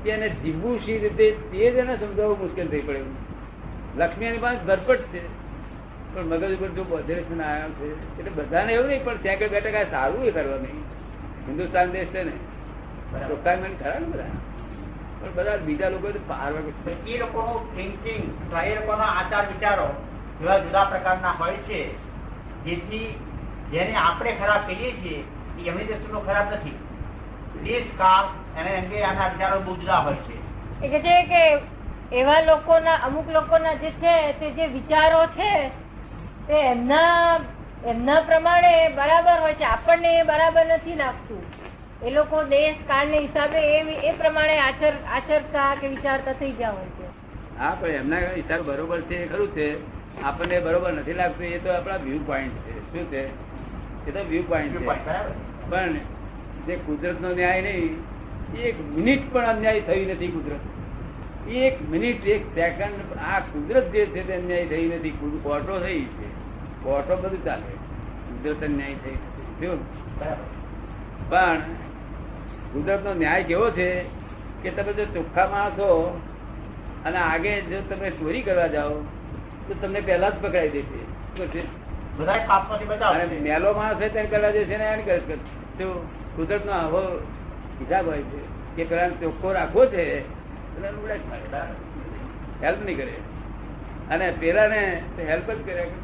કે 0.03 0.09
એને 0.09 0.29
જીવવું 0.29 0.79
શી 0.79 0.97
રીતે 0.97 1.31
તે 1.31 1.71
જ 1.71 1.75
એને 1.75 1.97
સમજાવવું 1.97 2.39
મુશ્કેલ 2.39 2.67
થઈ 2.67 2.81
પડ્યું. 2.81 3.05
લક્ષ્મી 3.97 4.25
એની 4.25 4.37
પાસે 4.37 4.65
ભરપટ 4.65 4.99
છે. 4.99 5.39
પણ 6.15 6.23
મગજ 6.25 6.57
ઉપર 6.57 6.67
જો 6.67 6.83
બધેશન 6.83 7.41
આવ્યા 7.41 7.67
છે 7.67 8.19
એટલે 8.19 8.43
બધાને 8.43 8.73
એવું 8.73 8.87
નહીં 8.87 9.03
પણ 9.03 9.17
ત્યાં 9.17 9.37
બેઠા 9.37 9.71
કાંઈ 9.71 9.85
સારું 9.85 10.25
એ 10.25 10.31
કરવા 10.31 10.57
નહીં. 10.57 10.81
હિન્દુસ્તાન 11.47 11.91
દેશ 11.91 12.07
છે 12.07 12.23
ને. 12.23 12.31
રોકાયમેન્ટ 13.29 13.83
ખરા 13.83 13.99
ને 13.99 14.05
બધા? 14.05 14.23
પણ 15.21 15.33
બધા 15.35 15.57
બીજા 15.57 15.89
લોકો 15.89 16.07
એ 17.07 17.17
લોકોનું 17.17 17.61
થિંકિંગ 17.75 18.23
એ 18.63 18.75
લોકોના 18.75 19.11
આચાર 19.15 19.45
વિચારો 19.47 19.87
જુદા 20.39 20.59
જુદા 20.59 20.85
પ્રકારના 20.85 21.33
હોય 21.39 21.57
છે 21.67 21.79
જેથી 22.65 23.09
જેને 23.71 23.95
આપણે 23.95 24.31
ખરાબ 24.33 24.63
કહીએ 24.67 24.91
છીએ 25.01 25.19
એ 25.59 25.67
એમની 25.67 25.85
દ્રષ્ટિનો 25.85 26.19
ખરાબ 26.19 26.53
નથી. 26.53 26.77
દેશ 27.63 27.89
કાળ 27.97 28.25
એને 28.57 28.71
અંગે 28.77 29.03
આના 29.03 29.29
વિચારો 29.29 29.59
બહુ 29.59 29.75
જુદા 29.75 30.01
હોય 30.01 30.21
છે. 30.27 30.35
એ 30.81 30.87
કે 30.89 30.99
છે 30.99 31.15
કે 31.25 31.43
એવા 32.11 32.41
લોકોના 32.41 32.99
અમુક 33.03 33.27
લોકોના 33.29 33.75
જે 33.75 33.91
છે 34.01 34.15
તે 34.39 34.51
જે 34.51 34.67
વિચારો 34.67 35.21
છે 35.37 35.53
તે 36.47 36.55
એમના 36.65 37.39
એમના 37.85 38.21
પ્રમાણે 38.21 38.73
બરાબર 38.95 39.39
હોય 39.41 39.55
છે. 39.55 39.65
આપણને 39.65 40.09
એ 40.19 40.23
બરાબર 40.23 40.65
નથી 40.67 40.95
લાગતું. 40.95 41.43
એ 42.01 42.09
લોકો 42.09 42.43
દેશ 42.43 42.75
કાળને 42.87 43.19
હિસાબે 43.19 43.59
એ 43.59 43.79
એ 44.07 44.13
પ્રમાણે 44.13 44.59
આચર 44.59 44.93
આચરતા 45.13 45.75
કે 45.75 45.87
વિચારતા 45.87 46.33
થઈ 46.33 46.51
ગયા 46.51 46.71
હોય 46.71 46.91
છે. 46.97 47.07
હા 47.57 47.75
પણ 47.75 47.89
એમના 47.89 48.19
હિસાબ 48.19 48.61
બરોબર 48.61 49.01
છે 49.01 49.23
એ 49.23 49.27
ખરું 49.27 49.47
છે. 49.55 49.67
આપણને 50.21 50.59
બરોબર 50.59 50.93
નથી 50.93 51.13
લાગતું 51.13 51.45
એ 51.45 51.57
તો 51.57 51.69
આપણા 51.71 51.97
વ્યૂ 51.97 52.19
પોઈન્ટ 52.25 52.53
છે. 52.65 52.73
શું 52.91 53.11
છે? 53.11 53.23
એ 54.07 54.11
તો 54.11 54.23
વ્યૂ 54.23 54.43
પોઈન્ટ 54.43 54.77
છે. 54.77 54.85
પણ 55.69 55.95
જે 56.67 56.75
કુદરત 56.75 57.21
નો 57.21 57.33
ન્યાય 57.33 57.61
નહીં 57.61 58.03
એક 58.63 58.75
મિનિટ 58.95 59.33
પણ 59.33 59.45
અન્યાય 59.45 59.81
થઈ 59.81 60.05
નથી 60.05 60.27
કુદરત. 60.27 60.61
એક 61.47 61.81
મિનિટ 61.89 62.25
એક 62.27 62.43
સેકન્ડ 62.55 63.17
આ 63.21 63.39
કુદરત 63.39 63.91
જે 63.91 64.05
છે 64.05 64.23
તે 64.27 64.33
અન્યાય 64.33 64.65
થઈ 64.65 64.87
નથી. 64.87 65.13
કોર્ટો 65.43 65.79
થઈ 65.79 66.07
છે. 66.17 66.27
કોર્ટો 66.83 67.15
બધું 67.15 67.43
ચાલે. 67.43 67.73
કુદરત 68.27 68.63
અન્યાય 68.63 68.95
થઈ 69.03 69.17
શું? 69.59 69.79
બરાબર. 70.19 70.47
પણ 71.29 71.88
કુદરત 72.73 73.01
નો 73.03 73.11
ન્યાય 73.13 73.43
કેવો 73.43 73.67
છે 73.71 73.87
કે 74.63 74.69
તમે 74.69 74.91
જો 74.93 75.05
ચોખ્ખા 75.05 75.47
માણસો 75.47 75.87
અને 77.05 77.17
આગે 77.17 77.53
જો 77.61 77.77
તમે 77.89 78.09
ચોરી 78.09 78.41
કરવા 78.41 78.67
જાઓ 78.67 78.95
તો 79.67 79.73
તમને 79.81 80.01
પહેલા 80.01 80.29
જ 80.29 80.41
પકડાઈ 80.41 80.69
દેશે. 80.69 80.99
અને 83.11 83.39
મેલો 83.39 83.73
માણસ 83.73 83.95
હોય 83.95 84.09
તેને 84.09 84.27
પેલા 84.27 84.51
જશે 84.51 84.77
ને 84.77 84.87
એને 84.93 85.03
તો 85.77 85.87
કુદરત 86.35 86.65
નો 86.65 86.71
આવો 86.71 87.01
હિસાબ 87.79 88.05
હોય 88.07 88.23
છે 88.31 88.39
કે 88.75 88.83
પેલા 88.89 89.09
ચોખ્ખો 89.21 89.53
રાખવો 89.53 89.85
છે 89.85 90.03
હેલ્પ 92.63 92.79
નહીં 92.85 92.97
કરે. 92.97 93.15
અને 94.09 94.25
પેલા 94.39 94.67
ને 94.67 94.81
હેલ્પ 95.29 95.47
જ 95.51 95.59
કર્યા. 95.65 95.97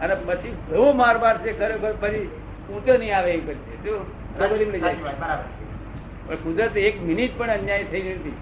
અને 0.00 0.14
પછી 0.26 0.54
એવો 0.72 0.92
માર 0.92 1.16
માર 1.18 1.36
છે 1.38 1.50
ખરેખર 1.58 1.94
ફરી 2.00 2.26
ઊંચો 2.70 2.92
નહીં 2.96 3.16
આવે 3.16 3.30
એ 3.32 3.40
કરશે. 3.40 3.74
શું 3.84 3.98
બરાબર. 4.38 5.57
પણ 6.28 6.34
કુદરત 6.34 6.76
એક 6.76 7.02
મિનિટ 7.02 7.38
પણ 7.38 7.50
અન્યાય 7.50 7.84
થઈ 7.84 8.02
નથી. 8.02 8.36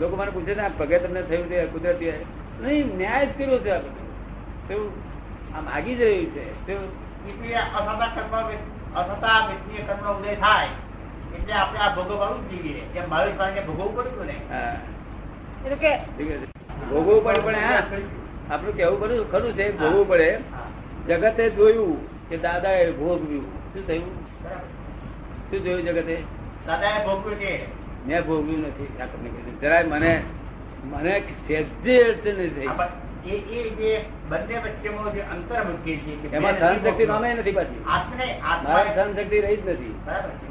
લોકો 0.00 0.16
મને 0.16 0.30
પૂછે 0.30 0.54
છે 0.54 0.60
આ 0.60 0.70
પગે 0.76 0.98
તમને 0.98 1.22
થયું 1.22 1.48
છે 1.48 1.66
કુદરતી 1.66 2.12
નહીં 2.60 2.96
ન્યાય 2.96 3.26
જ 3.26 3.28
કર્યો 3.38 3.58
છે 3.58 3.70
આ 3.70 3.78
બધું. 3.78 4.08
શું 4.68 4.92
આમ 5.56 5.68
આગી 5.68 5.94
જ 5.94 6.00
રહ્યું 6.00 6.26
છે? 6.26 6.74
કર્મ 7.74 8.34
અસતા 8.94 9.46
વ્યક્તિએ 9.46 9.82
કર્મનો 9.82 10.12
ઉદય 10.12 10.34
થાય 10.34 10.68
એટલે 11.38 11.52
આપણે 11.52 11.78
આ 11.78 11.94
ભોગવવાનું 11.94 12.50
જ 12.50 12.54
જોઈએ. 12.54 12.80
જેમ 12.94 13.10
મહાવીર 13.10 13.34
સ્વામીને 13.34 13.60
ભોગવવું 13.60 13.96
પડ્યું 13.96 14.26
ને. 14.26 14.34
હા. 14.50 14.76
કે 15.80 15.98
ભોગવવું 16.90 17.24
પડે 17.24 17.38
પણ 17.38 17.54
હા. 17.54 17.82
આપણું 18.54 18.76
કેવું 18.76 19.00
પડ્યું 19.00 19.30
ખરું 19.30 19.52
છે 19.52 19.78
ભોગવવું 19.78 20.08
પડે. 20.08 20.38
જગતે 21.08 21.50
જોયું 21.50 22.28
કે 22.28 22.36
દાદા 22.36 22.70
એ 22.70 22.90
ભોગવ્યું. 22.90 23.74
શું 23.74 23.86
થયું? 23.86 24.10
શું 25.50 25.64
જોયું 25.64 25.82
જગતે? 25.82 26.41
દાદાએ 26.66 27.04
ભોગવ્યું 27.06 27.38
કે? 27.38 27.52
મેં 28.06 28.20
ભોગવ્યું 28.26 28.62
નથી 28.68 28.90
આ 29.00 29.06
કીધું 29.12 29.60
જરાય 29.60 29.84
મને 29.84 30.12
મને 30.90 31.14
સહેજે 31.46 31.94
અડચણ 32.10 32.40
થઈ. 32.56 32.70
એ 33.26 33.36
એ 33.58 33.60
જે 33.70 33.92
બંને 34.30 34.56
વચ્ચેમાં 34.58 35.12
જે 35.12 35.22
અંતર 35.34 35.60
મૂકીએ 35.64 35.96
છીએ 35.96 36.32
એમાં 36.32 36.58
સહન 36.58 36.76
શક્તિ 36.84 37.04
નામે 37.06 37.28
નથી 37.34 37.52
પાછી. 37.52 37.82
મારે 38.64 38.90
સહન 38.94 39.10
શક્તિ 39.12 39.40
રહી 39.40 39.56
જ 39.56 39.70
નથી. 39.70 39.94
બરાબર 40.06 40.32
છે. 40.40 40.48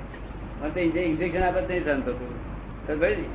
મને 0.62 0.70
તો 0.94 1.00
ઇન્જેક્શન 1.12 1.44
આપે 1.44 1.62
તો 1.62 1.68
નહીં 1.68 1.86
સહન 1.86 2.02
થતું. 2.02 2.34
તો 2.88 2.96
ભાઈ 2.96 3.26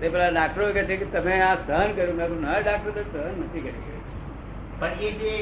તે 0.00 0.08
પેલા 0.08 0.30
ડાક્ટરો 0.30 0.70
કહે 0.72 0.84
છે 0.84 0.96
કે 0.96 1.06
તમે 1.16 1.40
આ 1.40 1.56
સહન 1.66 1.90
કર્યું. 1.92 2.16
મેં 2.16 2.38
ના 2.40 2.58
ડાક્ટર 2.58 2.90
તો 2.90 3.02
સહન 3.12 3.42
નથી 3.42 3.60
કરી 3.60 3.90
પણ 4.80 4.92
એ 5.00 5.10
જે 5.10 5.34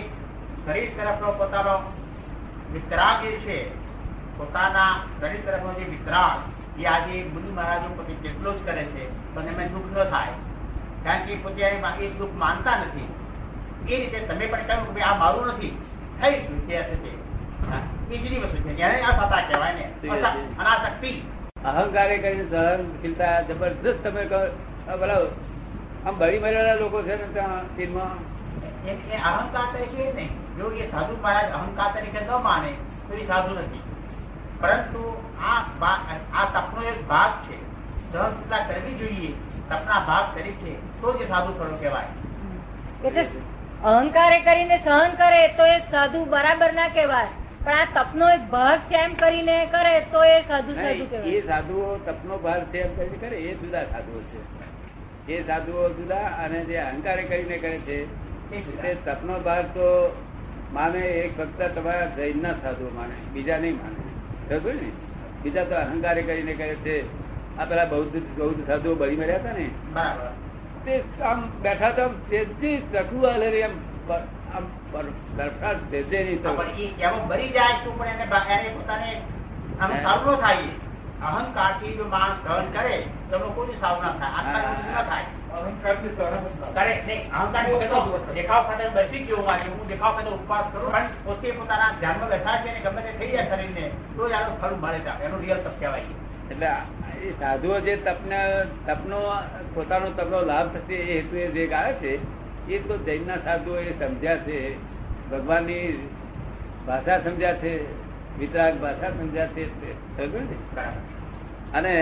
શરીર 0.64 0.90
તરફનો 0.96 1.28
પોતાનો 1.32 1.74
જે 2.72 2.80
છે 3.44 3.58
પોતાના 4.40 4.90
શરીર 5.20 5.40
તરફનો 5.46 5.72
જે 5.78 5.86
વિતરાગ 5.92 6.80
એ 6.80 6.84
આજે 6.92 7.16
મુનિ 7.32 7.50
મહારાજો 7.56 7.88
પોતે 7.96 8.14
જેટલો 8.24 8.52
જ 8.58 8.66
કરે 8.66 8.84
છે 8.92 9.02
પણ 9.34 9.48
એમને 9.52 9.66
દુઃખ 9.72 9.90
ન 9.96 10.04
થાય. 10.12 10.34
કારણ 11.04 11.24
કે 11.26 11.34
પોતે 11.44 11.62
એ 12.04 12.08
દુઃખ 12.20 12.34
માનતા 12.42 12.76
નથી. 12.82 13.08
એ 13.88 13.98
રીતે 14.00 14.18
તમે 14.28 14.46
પણ 14.52 14.66
કહ્યું 14.68 14.94
કે 14.94 15.02
આ 15.08 15.16
મારું 15.22 15.46
નથી. 15.50 15.72
થઈ 16.20 16.38
ગયું 16.38 16.62
તે 16.68 16.78
હશે 16.78 16.96
તે 17.04 17.10
એ 18.14 18.18
જુદી 18.22 18.40
વસ્તુ 18.44 18.58
છે. 18.64 18.72
જ્યારે 18.76 19.02
આ 19.02 19.12
સત્તા 19.18 19.42
કહેવાય 19.48 19.74
ને. 19.74 19.84
અનાશક્તિ 20.60 21.12
અહંકારે 21.64 22.16
કરીને 22.24 22.44
સહનશીલતા 22.50 23.36
જબરદસ્ત 23.48 24.02
તમે 24.04 24.24
કહો. 24.32 24.40
બોલાવો. 25.00 25.28
આમ 26.06 26.14
બળી 26.18 26.38
મરેલા 26.38 26.76
લોકો 26.82 27.02
છે 27.08 27.14
ને 27.22 27.26
ત્યાં 27.34 27.68
ચીનમાં 27.76 28.14
અહંકાર 29.30 29.66
તરીકે 29.72 30.12
નહીં. 30.18 30.32
જો 30.56 30.72
એ 30.72 30.90
સાધુ 30.90 31.14
મહારાજ 31.22 31.48
અહંકાર 31.60 31.90
તરીકે 31.94 32.20
ન 32.26 32.30
માને 32.48 32.72
તો 33.08 33.12
એ 33.14 33.26
સાધુ 33.26 33.52
નથી. 33.60 33.82
પરંતુ 34.62 35.02
આ 35.50 35.58
આ 36.34 36.46
તપનો 36.56 36.80
એક 36.92 37.00
ભાગ 37.12 37.32
છે. 37.46 37.58
સહનશીલતા 38.12 38.62
કરવી 38.68 38.98
જોઈએ. 39.00 39.32
તપના 39.68 40.00
ભાગ 40.06 40.26
તરીકે 40.36 40.72
તો 41.02 41.12
જ 41.18 41.28
સાધુ 41.32 41.52
ખરો 41.58 41.76
કહેવાય. 41.82 42.12
એટલે 43.04 43.24
અહંકારે 43.90 44.38
કરીને 44.46 44.76
સહન 44.78 45.10
કરે 45.20 45.42
તો 45.58 45.68
એ 45.74 45.76
સાધુ 45.92 46.24
બરાબર 46.34 46.70
ના 46.78 46.88
કહેવાય. 46.96 47.30
પણ 47.60 47.76
આ 47.76 47.92
તપનો 47.96 48.30
એક 48.30 48.44
ભાગ 48.50 48.88
છે 48.88 48.98
એમ 49.02 49.14
કરીને 49.16 49.56
કરે 49.74 49.94
તો 50.12 50.24
એ 50.28 50.36
સાધુ 50.48 50.72
સાધુ 50.78 51.22
એ 51.34 51.42
સાધુઓ 51.48 51.88
તપનો 52.08 52.40
ભાગ 52.46 52.62
છે 52.72 52.82
એમ 52.86 52.92
કરીને 52.96 53.18
કરે 53.24 53.36
એ 53.44 53.54
જુદા 53.62 53.84
સાધુઓ 53.92 54.20
છે. 54.30 54.40
એ 55.28 55.42
સાધુઓ 55.48 55.88
જુદા 55.98 56.26
અને 56.44 56.58
જે 56.64 56.76
અહંકારે 56.80 57.24
કરીને 57.24 57.56
કરે 57.58 57.78
છે 57.86 57.98
એ 58.52 58.62
તે 58.82 58.90
તપનો 59.06 59.40
ભાગ 59.48 59.72
તો 59.74 59.88
માને 60.72 61.02
એક 61.02 61.36
ફક્ત 61.38 61.74
તમારા 61.74 62.12
જૈનના 62.16 62.56
સાધુઓ 62.62 62.90
માને 62.98 63.14
બીજા 63.34 63.58
નહીં 63.58 63.78
માને. 63.82 64.09
બીજા 64.50 65.64
તો 65.64 65.74
અહંકારે 65.76 66.22
કરીને 66.22 66.54
કહે 66.54 66.76
છે 66.84 66.94
આ 67.58 67.64
પેલા 67.64 67.84
બૌદ્ધ 67.84 68.16
બૌદ્ધ 68.38 68.60
સાધુઓ 68.66 68.94
બળી 68.94 69.16
મર્યા 69.16 69.38
હતા 69.38 69.52
ને. 69.52 69.66
તે 70.84 70.94
આમ 71.22 71.40
બેઠા 71.62 71.90
તો 71.90 72.04
તેજી 72.30 72.76
ચકલું 72.92 73.26
હાલે 73.30 73.48
એમ 73.60 73.74
આમ 74.54 74.64
બરફાટ 75.36 75.80
તેજે 75.90 76.18
નહીં 76.24 76.42
તો. 76.42 76.50
બળી 76.54 77.50
જાય 77.52 77.76
તો 77.84 77.90
પણ 77.90 78.22
એને 78.50 78.70
પોતાને 78.76 79.10
આમ 79.80 79.90
સારું 80.02 80.38
થાય. 80.38 80.72
અહંકારથી 81.22 81.96
જો 81.96 82.04
માણસ 82.04 82.38
સહન 82.44 82.66
કરે 82.72 82.96
તો 83.30 83.36
કોઈ 83.38 83.76
સારું 83.80 84.02
ના 84.02 84.14
થાય. 84.20 84.34
આત્મા 84.38 84.62
વિરુદ્ધ 84.66 84.92
ન. 85.50 85.76
કરે 86.74 86.94
નહીં, 87.06 87.20
અહંકારી 87.32 87.76
દેખાવ 88.34 88.62
ખાતર 88.68 88.90
બેસી 88.96 89.22
ગયો 89.26 89.42
હોય 89.42 89.66
હું 89.66 89.86
દેખાવ 89.88 90.12
ખાતર 90.16 90.32
ઉપવાસ 90.32 90.66
કરું 90.72 90.90
પણ 90.92 91.08
પોતે 91.24 91.48
પોતાના 91.52 91.92
ધ્યાનમાં 92.00 92.30
બેઠા 92.32 92.56
છે 92.64 92.70
ને 92.72 92.80
ગમે 92.80 93.00
તે 93.02 93.12
થઈ 93.18 93.30
જાય 93.32 93.46
શરીરને 93.50 93.84
તો 94.16 94.22
આનું 94.30 94.54
ખરું 94.60 94.78
મળે 94.80 95.00
છે. 95.00 95.12
એનું 95.24 95.40
રિયલ 95.40 95.58
તપ 95.58 95.74
કહેવાય 95.80 96.04
એટલે 96.50 96.70
એ 97.22 97.32
સાધુઓ 97.40 97.80
જે 97.80 97.94
તપને 97.98 98.40
તપનો 98.86 99.18
પોતાનો 99.74 100.08
તપનો 100.12 100.38
લાભ 100.42 100.70
થશે 100.76 100.96
એ 100.96 101.08
હેતુ 101.10 101.34
જે 101.54 101.64
ગાળે 101.66 101.92
છે 102.00 102.12
એ 102.68 102.78
તો 102.80 102.94
જૈનના 103.06 103.40
સાધુઓ 103.44 103.76
એ 103.80 103.92
સમજ્યા 104.00 104.44
છે 104.46 104.58
ભગવાનની 105.30 105.86
ભાષા 106.86 107.18
સમજ્યા 107.20 107.60
છે 107.62 107.72
વિતરાગ 108.38 108.74
ભાષા 108.78 109.10
સમજ્યા 109.10 109.50
છે 109.54 109.64
અને 111.72 111.94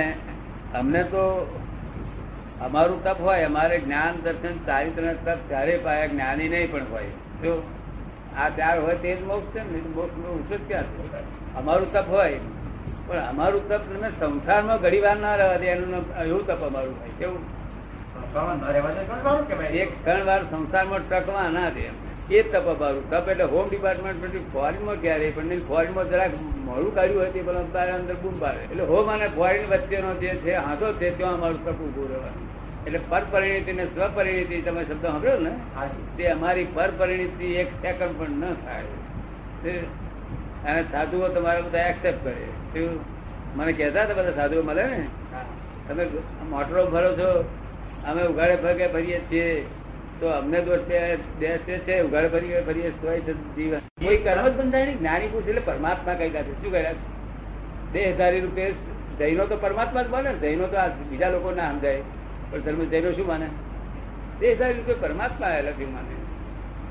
અમને 0.74 1.02
તો 1.04 1.24
અમારું 2.62 3.04
તપ 3.04 3.20
હોય 3.20 3.44
અમારે 3.44 3.78
જ્ઞાન 3.78 4.14
દર્શન 4.22 4.66
ચારિત્ર 4.66 5.14
તપ 5.24 5.50
ચારે 5.50 5.76
પાયા 5.76 6.06
જ્ઞાની 6.06 6.48
નહીં 6.48 6.72
પણ 6.72 6.80
હોય. 6.90 7.04
જો 7.42 7.62
આ 8.38 8.48
ત્યાર 8.48 8.80
હોય 8.80 8.94
તે 8.94 9.14
જ 9.14 9.22
મોક્ષ 9.22 9.54
છે 9.54 9.60
ને? 9.72 9.78
મોક્ષનું 9.94 10.48
જ 10.48 10.60
ક્યાં 10.68 10.84
છે? 10.84 11.56
અમારું 11.56 11.92
તપ 11.92 12.08
હોય. 12.08 12.38
પણ 13.06 13.16
અમારું 13.16 13.68
તપ 13.68 13.80
તમે 13.80 14.08
સંસારમાં 14.08 14.78
ઘડી 14.78 15.00
વાર 15.00 15.16
ના 15.16 15.34
રહેવા 15.34 15.56
દે 15.56 15.66
એનું 15.66 16.22
એવું 16.22 16.46
તપ 16.46 16.62
અમારું 16.62 17.00
હોય. 17.00 17.10
કેવું. 17.18 17.58
એક 19.72 20.04
ક્ષણ 20.04 20.24
વાર 20.24 20.42
સંસારમાં 20.42 21.08
ટકવા 21.08 21.48
ના 21.48 21.68
દે 21.68 22.07
એ 22.30 22.42
તપ 22.42 22.66
અમારું 22.68 23.10
તપ 23.10 23.28
એટલે 23.28 23.44
હોમ 23.44 23.68
ડિપાર્ટમેન્ટ 23.68 24.24
પછી 24.24 24.38
ફોરેનમાં 24.52 24.94
ક્યારે? 24.94 25.30
પણ 25.30 25.44
નહીં 25.44 25.66
ફોરેનમાં 25.68 26.10
જરાક 26.10 26.30
મોડું 26.64 26.94
કાઢ્યું 26.94 27.20
હોય 27.20 27.30
તે 27.30 27.42
પણ 27.42 27.64
તારે 27.72 27.92
અંદર 27.92 28.14
બૂમ 28.14 28.40
પાડે. 28.40 28.58
એટલે 28.58 28.82
હોમ 28.82 29.10
અને 29.12 29.28
ફોરેન 29.28 29.66
વચ્ચેનો 29.70 30.14
જે 30.14 30.28
છે 30.28 30.54
હાથો 30.54 30.92
છે 30.92 31.16
ત્યાં 31.18 31.34
અમારું 31.34 31.64
તપ 31.64 31.80
ઉભું 31.82 32.08
રહેવાનું. 32.08 32.48
એટલે 32.86 33.00
પર 33.08 33.22
પરિણિતિ 33.30 33.72
ને 33.72 33.84
સ્વપરિણિતિ 33.84 34.60
તમે 34.60 34.84
શબ્દ 34.84 35.02
સાંભળ્યો 35.02 35.40
ને. 35.40 35.52
તે 36.16 36.26
અમારી 36.26 36.66
પરપરિણિતિ 36.74 37.44
એક 37.44 37.68
સેકન્ડ 37.82 38.18
પણ 38.18 38.28
ન 38.28 38.54
થાય. 38.54 39.72
અને 40.64 40.82
સાધુઓ 40.82 41.28
તમારે 41.28 41.62
બધા 41.62 41.78
એક્સેપ્ટ 41.78 42.24
કરે. 42.24 42.88
મને 43.56 43.72
કહેતા 43.72 44.02
હતા 44.02 44.14
બધા 44.14 44.32
સાધુઓ 44.32 44.62
મળે 44.62 44.86
ને? 44.86 45.06
હા. 45.34 45.44
તમે 45.88 46.06
મોટરો 46.50 46.86
ભરો 46.86 47.12
છો 47.12 47.44
અમે 48.06 48.22
ઉઘાડે 48.22 48.56
ફરકે 48.56 48.86
ફરીએ 48.86 49.20
છીએ. 49.30 49.64
તો 50.20 50.28
અમને 50.28 50.60
દોષ 50.60 50.78
બે- 50.78 51.16
છે, 51.58 52.00
ઉઘાડ 52.00 52.26
ફરી 52.26 52.54
ફરીએ 52.66 52.90
છે 52.90 53.32
જીવન 53.32 53.78
કોઈ 53.78 54.16
કર્મ 54.16 54.48
જ 54.48 54.52
બંધાય 54.52 54.84
નહીં, 54.84 54.98
જ્ઞાની 54.98 55.26
પુરુષ 55.26 55.48
એટલે 55.48 55.60
પરમાત્મા 55.60 56.14
કઈ 56.14 56.30
કાઢે 56.30 56.52
શું 56.52 56.72
કર્યા 56.72 56.92
દેહધારી 57.92 58.40
રૂપે 58.40 58.72
જૈનો 59.18 59.46
તો 59.46 59.56
પરમાત્મા 59.56 60.02
જ 60.02 60.08
માને. 60.08 60.34
જૈનો 60.34 60.66
તો 60.66 60.76
આ 60.76 60.86
બીજા 60.86 61.28
લોકો 61.28 61.50
ના 61.50 61.70
સમજાય. 61.70 62.00
પણ 62.50 62.58
ધર્મ, 62.58 62.84
જૈનો 62.84 63.12
શું 63.12 63.26
માને? 63.26 63.46
દેહધારી 64.40 64.74
રૂપે 64.74 64.94
પરમાત્મા 64.94 65.48
લખ્યું 65.48 65.92
માને. 65.92 66.14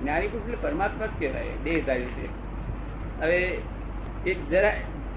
જ્ઞાની 0.01 0.27
પુરુષ 0.27 0.49
એટલે 0.49 0.57
પરમાત્મા 0.61 1.05
જ 1.05 1.09
કહેવાય 1.19 1.79
હધારી 1.79 2.03
રૂપે. 2.03 2.27
હવે 3.21 3.57
એ 4.25 4.33
જરા, 4.33 4.73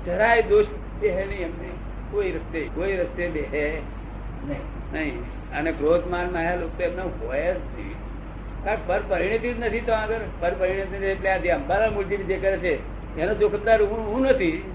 જરાય 0.07 0.43
દોષ 0.43 0.67
દેહે 1.01 1.27
નહીં 1.27 1.41
એમને. 1.41 1.69
કોઈ 2.11 2.31
રસ્તે 2.31 2.71
કોઈ 2.75 2.97
રસ્તે 2.97 3.29
બે 3.29 3.41
હે 3.41 3.81
નહીં. 4.49 4.80
નહીં. 4.93 5.21
અને 5.59 5.73
ક્રોધ 5.73 6.07
માન 6.07 6.33
માયા 6.33 6.55
લોકો 6.55 6.83
એમને 6.83 7.03
હોય 7.03 7.55
જ 7.55 7.57
નહીં. 7.57 7.95
કારણ 8.65 8.77
પર 8.87 9.01
પરિણતિ 9.09 9.53
જ 9.53 9.61
નથી 9.61 9.81
તો 9.81 9.93
આગળ. 9.93 10.21
પર 10.41 10.55
પરિણતિ 10.55 11.07
એટલે 11.07 11.31
આ 11.31 11.37
જે 11.37 11.49
અંબાલા 11.49 11.91
મૂર્તિ 11.91 12.17
જે 12.17 12.37
કરે 12.37 12.57
છે, 12.57 13.01
એનો 13.21 13.35
જોખમદાર 13.35 13.83
હું 13.83 13.99
હું 13.99 14.23
નથી. 14.23 14.73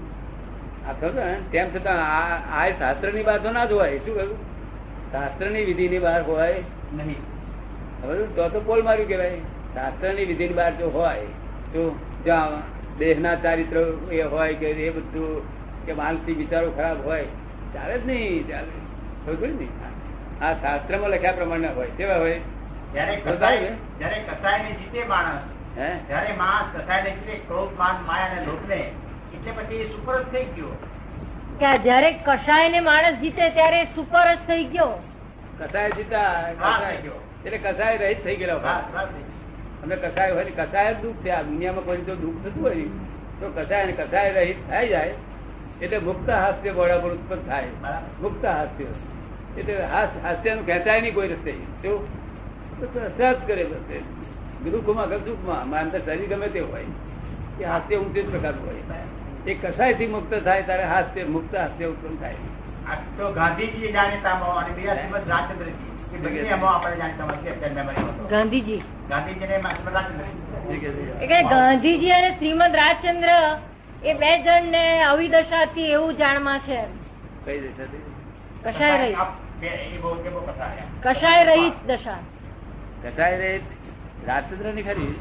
આ 0.86 0.92
ને? 0.92 1.36
તેમ 1.52 1.68
છતાં 1.74 1.94
આ 1.94 2.36
આ 2.64 2.70
શાસ્ત્રની 2.70 3.22
બાતો 3.22 3.50
ના 3.50 3.64
જ 3.64 3.72
હોય. 3.72 3.98
શું 3.98 4.14
કહ્યું? 4.14 4.36
શાસ્ત્રની 5.12 5.64
વિધિની 5.64 5.98
બહાર 5.98 6.22
હોય 6.22 6.52
નહીં. 6.96 7.16
હવે 8.02 8.18
તો 8.18 8.48
તો 8.48 8.60
પોલ 8.60 8.82
માર્યું 8.82 9.08
કહેવાય. 9.08 9.38
શાસ્ત્રની 9.74 10.24
વિધિની 10.24 10.54
બહાર 10.54 10.74
જો 10.74 10.88
હોય, 10.88 11.20
તો 11.72 11.98
જ્યાં 12.24 12.62
દેહના 12.98 13.34
ચારિત્ર 13.34 13.98
એ 14.12 14.22
હોય 14.22 14.54
કે 14.54 14.66
એ 14.70 14.90
બધું, 14.90 15.42
કે 15.86 15.92
માનસિક 15.92 16.38
વિચારો 16.38 16.70
ખરાબ 16.70 17.04
હોય, 17.04 17.24
ચાલે 17.74 17.98
જ 17.98 18.06
નહીં, 18.06 18.48
ચાલે. 18.48 18.76
ખબર 19.26 19.48
ને? 19.48 19.66
આ 20.42 20.52
શાસ્ત્રમાં 20.52 21.10
લખ્યા 21.10 21.32
પ્રમાણે 21.32 21.68
હોય. 21.68 21.86
કેવા 21.86 22.16
હોય? 22.16 22.40
જયારે 22.94 23.16
કસાય 23.16 23.60
ને? 23.60 24.70
જીતે 24.72 25.04
માણસ 25.04 25.42
જયારે 26.08 26.32
માણસ 26.32 26.76
કસાયને 26.76 27.10
જીતે 27.10 27.32
ક્રોધ 27.32 27.78
માન 27.78 27.96
માયા 28.06 28.26
અને 28.26 28.44
લોભને. 28.46 28.80
એટલે 29.34 29.52
પછી 29.52 29.88
સુપર 29.88 30.22
જ 30.22 30.26
થઈ 30.32 30.44
ગયો. 30.44 30.68
કે 31.60 31.78
જયારે 31.78 32.12
કષાય 32.26 32.68
ને 32.68 32.80
માણસ 32.80 33.14
જીતે 33.14 33.48
ત્યારે 33.50 33.84
સુપર 33.84 34.34
જ 34.34 34.38
થઈ 34.48 34.64
ગયો. 34.64 34.90
કસાય 35.60 35.90
જીતા. 35.90 36.50
એટલે 37.44 37.58
કસાય 37.58 37.96
રહિત 37.96 38.24
થઈ 38.24 38.36
ગયેલા. 38.36 38.54
અમે 39.82 39.96
કસાય 39.96 40.30
હોય 40.32 40.44
ને 40.44 40.50
કસાય 40.50 40.94
જ 40.94 41.02
દુઃખ 41.02 41.16
છે 41.16 41.30
આ 41.30 41.42
દુનિયામાં 41.42 41.84
કોઈ 41.84 41.96
જો 41.96 42.14
દુઃખ 42.14 42.44
થતું 42.44 42.62
હોય 42.62 42.74
તો 43.40 43.52
કસાય 43.56 43.86
ને 43.86 43.92
કસાય 43.92 44.32
રહિત 44.32 44.56
થઈ 44.70 44.88
જાય. 44.88 45.14
એટલે 45.82 45.98
મુક્ત 45.98 46.30
હાસ્ય 46.30 46.72
બોડા 46.72 46.98
પર 46.98 47.10
ઉત્પન્ન 47.10 47.42
થાય. 47.42 47.64
મુક્ત 48.20 48.44
હાસ્ય. 48.44 48.84
એટલે 49.58 49.84
હાસ- 49.84 50.26
હાસ્યનું 50.26 50.66
ખેંચાય 50.66 51.00
નહીં 51.00 51.14
કોઈ 51.14 51.28
રસ્તે. 51.28 51.52
શું 51.52 52.16
તો 52.80 52.86
તો 52.86 53.00
હસ્યા 53.04 53.32
જ 53.32 53.36
કરે 53.46 53.62
રસ્તે. 53.62 54.00
દુઃખમાં 54.70 55.08
કે 55.08 55.16
સુખમાં 55.16 55.68
મારે 55.68 55.82
અંદર 55.82 56.00
શરીર 56.00 56.28
ગમે 56.28 56.48
તે 56.48 56.60
હોય. 56.60 56.84
એ 57.60 57.64
હાસ્ય 57.64 57.96
ઊંચે 57.96 58.22
જ 58.22 58.30
પ્રકારનું 58.30 58.66
હોય. 58.66 59.52
એ 59.52 59.54
કસાયથી 59.54 60.06
મુક્ત 60.06 60.44
થાય 60.44 60.62
ત્યારે 60.62 60.84
હાસ્ય 60.84 61.24
મુક્ત 61.24 61.54
હાસ્ય 61.54 61.84
ઉત્પન્ન 61.84 62.16
થાય. 62.16 62.34
તો 63.18 63.32
ગાંધીજી 63.32 63.92
જાણીતામાં 63.92 64.56
અને 64.56 64.74
બીજા 64.74 64.94
શ્રીમદ 64.94 65.28
રાજચંદ્રજી. 65.28 65.96
ગાંધીજી. 71.48 72.10
અને 72.10 72.30
શ્રીમદ 72.30 72.76
રાજચંદ્ર 72.76 73.28
એ 74.04 74.14
બે 74.14 74.42
જણ 74.42 74.62
ને 74.70 75.02
અવિદશાથી 75.02 75.84
એવું 75.90 76.14
જાણમાં 76.14 76.58
છે. 76.58 76.84
કઈ 77.44 77.60
દશા 77.60 78.70
કશાય 78.70 78.98
રહિત 78.98 79.16
કષાય 81.02 81.44
રહિત 81.44 81.72
દશા. 81.86 82.18
કસાય 83.04 83.36
રહીત 83.38 83.62
રાજચંદ્રની 84.26 84.82
ખરી. 84.82 85.14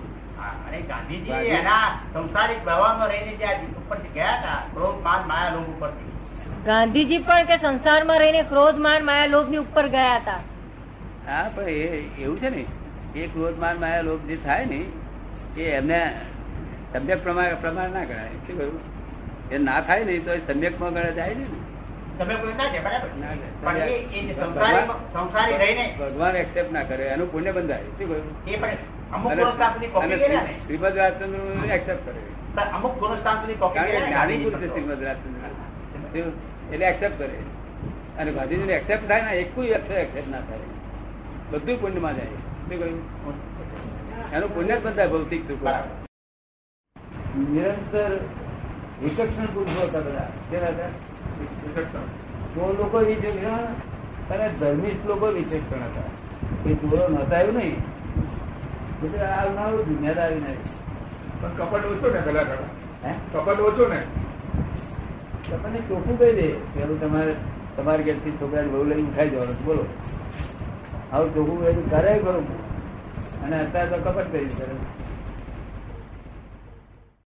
અને 0.68 0.82
ગાંધીજી 0.82 1.32
એના 1.32 1.88
સંસારિક 2.14 2.66
વ્યવહારમાં 2.66 3.08
રહીને 3.08 3.36
જે 3.36 3.46
આ 3.46 3.60
ઉપરથી 3.78 4.10
ગયા 4.14 4.38
હતા 4.38 4.60
ક્રોધ 4.74 5.02
માન 5.04 5.28
માયા 5.28 5.50
લોભ 5.50 5.70
ઉપરથી. 5.70 6.12
ગાંધીજી 6.66 7.18
પણ 7.18 7.46
કે 7.46 7.58
સંસારમાં 7.58 8.20
રહીને 8.20 8.42
ક્રોધ 8.42 8.76
માન 8.76 9.06
માયા 9.06 9.26
લોભની 9.26 9.58
ઉપર 9.58 9.88
ગયા 9.88 10.16
હતા. 10.16 10.40
હા 11.28 11.50
પણ 11.56 11.70
એ 11.70 12.10
એવું 12.20 12.40
છે 12.40 12.50
ને 12.50 12.66
એ 13.16 13.28
ક્રોધ 13.28 13.58
માન 13.60 13.80
માયા 13.80 14.02
લોભ 14.02 14.28
જે 14.28 14.36
થાય 14.36 14.66
ને 14.66 14.86
એ 15.58 15.64
એમને 15.70 16.16
સમ્યક 16.94 17.24
પ્રમાણ 17.24 17.56
પ્રમાણ 17.56 17.90
ના 17.90 18.04
ગણાય. 18.04 18.30
શું 18.48 18.58
કહ્યું? 18.58 18.80
એ 19.52 19.58
ના 19.58 19.82
થાય 19.82 20.04
ને 20.04 20.20
તો 20.20 20.34
એ 20.34 20.42
સમ્યકમાં 20.54 20.94
ગણા 20.94 21.10
જાય 21.10 21.34
ને. 21.34 21.46
તમે 22.18 22.36
કોઈ 22.36 22.54
ના 22.54 22.70
છે 22.74 22.80
બરાબર? 22.84 23.10
ના 23.20 23.34
છે. 23.36 23.48
પણ 23.62 23.78
એ 23.78 23.80
એ 23.80 24.20
જે 24.26 24.34
સંસારી 24.34 24.88
સંસારી 25.14 25.58
રહીને 25.58 25.86
ભગવાન 26.00 26.36
એક્સેપ્ટ 26.36 26.72
ના 26.72 26.84
કરે 26.84 27.04
એનું 27.04 27.32
પુણ્ય 27.32 27.52
બંધાય 27.52 27.82
શું 27.98 28.08
કહ્યું? 28.08 28.26
શ્રીમદ 30.66 30.98
રાજચંદ્ર 30.98 31.74
એક્સેપ્ટ 31.74 32.06
કરે. 32.06 32.22
અમુક 32.72 32.94
જ્ઞાની 33.00 33.58
પુરુષ 33.58 34.00
છે 34.00 34.12
ગાંધીજી 34.12 34.70
શ્રીમદ 34.70 35.04
રાજચંદ્ર 35.04 35.44
એટલે 36.74 36.86
એક્સેપ્ટ 36.86 37.18
કરે. 37.18 37.38
અને 38.20 38.32
ગાંધીજી 38.32 38.72
એક્સેપ્ટ 38.72 39.08
થાય 39.08 39.22
ને 39.22 39.32
એક 39.32 39.60
અક્ષર 39.60 39.94
એક્સેપ્ટ 39.94 40.30
ના 40.30 40.40
થાય. 40.40 40.68
બધું 41.52 41.82
પુણ્યમાં 41.82 42.16
જાય. 42.16 42.26
શું 42.26 42.80
કહ્યું? 42.80 43.00
એનું 44.34 44.56
પુણ્ય 44.56 44.76
જ 44.78 44.84
બંધાય 44.84 45.08
ભૌતિક 45.08 45.48
સુખ 45.48 45.64
નિરંતર 47.36 48.12
વિકક્ષણ 49.04 49.46
પુરુષો 49.46 49.88
હતા 49.88 50.00
બધા. 50.00 50.30
કેવા 50.50 50.68
હતા? 50.68 50.90
ચોર 52.56 52.74
લોકો 52.78 52.98
વિચક્ષણ 52.98 53.64
અને 54.34 54.50
ધર્મિષ્ઠ 54.60 55.06
લોકો 55.06 55.26
વિચક્ષણ 55.26 55.84
હતા. 55.84 56.70
એ 56.70 56.74
ચોરો 56.74 57.08
નતા 57.08 57.40
એવું 57.40 57.56
નહીં 57.56 57.80
બધું 59.02 59.42
આવનારું 59.42 59.86
દુનિયાદારી 59.86 60.36
નહીં 60.36 60.58
પણ 61.42 61.50
કપટ 61.50 61.86
ઓછો 61.86 62.14
ને 62.14 62.20
પેલા 62.20 62.42
હે? 63.06 63.14
કપટ 63.34 63.60
ઓછો 63.60 63.88
ને? 63.88 64.04
તમને 65.52 65.80
ચોખ્ખું 65.80 66.20
કહી 66.20 66.34
દે. 66.34 66.48
પેલું 66.52 67.02
તમારે 67.02 67.36
તમારી 67.78 68.04
ઘેરથી 68.04 68.32
છોકરાને 68.32 68.68
બહુ 68.68 68.84
લઈને 68.84 69.10
ઉઠાઈ 69.10 69.30
જવાનું. 69.30 69.66
બોલો. 69.66 69.86
આવું 71.14 71.36
ચોખ્ખું 71.36 71.66
કહી 71.66 71.74
કરે 71.74 72.20
ખરું 72.20 72.48
અને 73.44 73.62
અત્યારે 73.62 73.90
તો 73.90 73.98
કપટ 73.98 74.32
કરી 74.32 74.46
કરે 74.46 75.05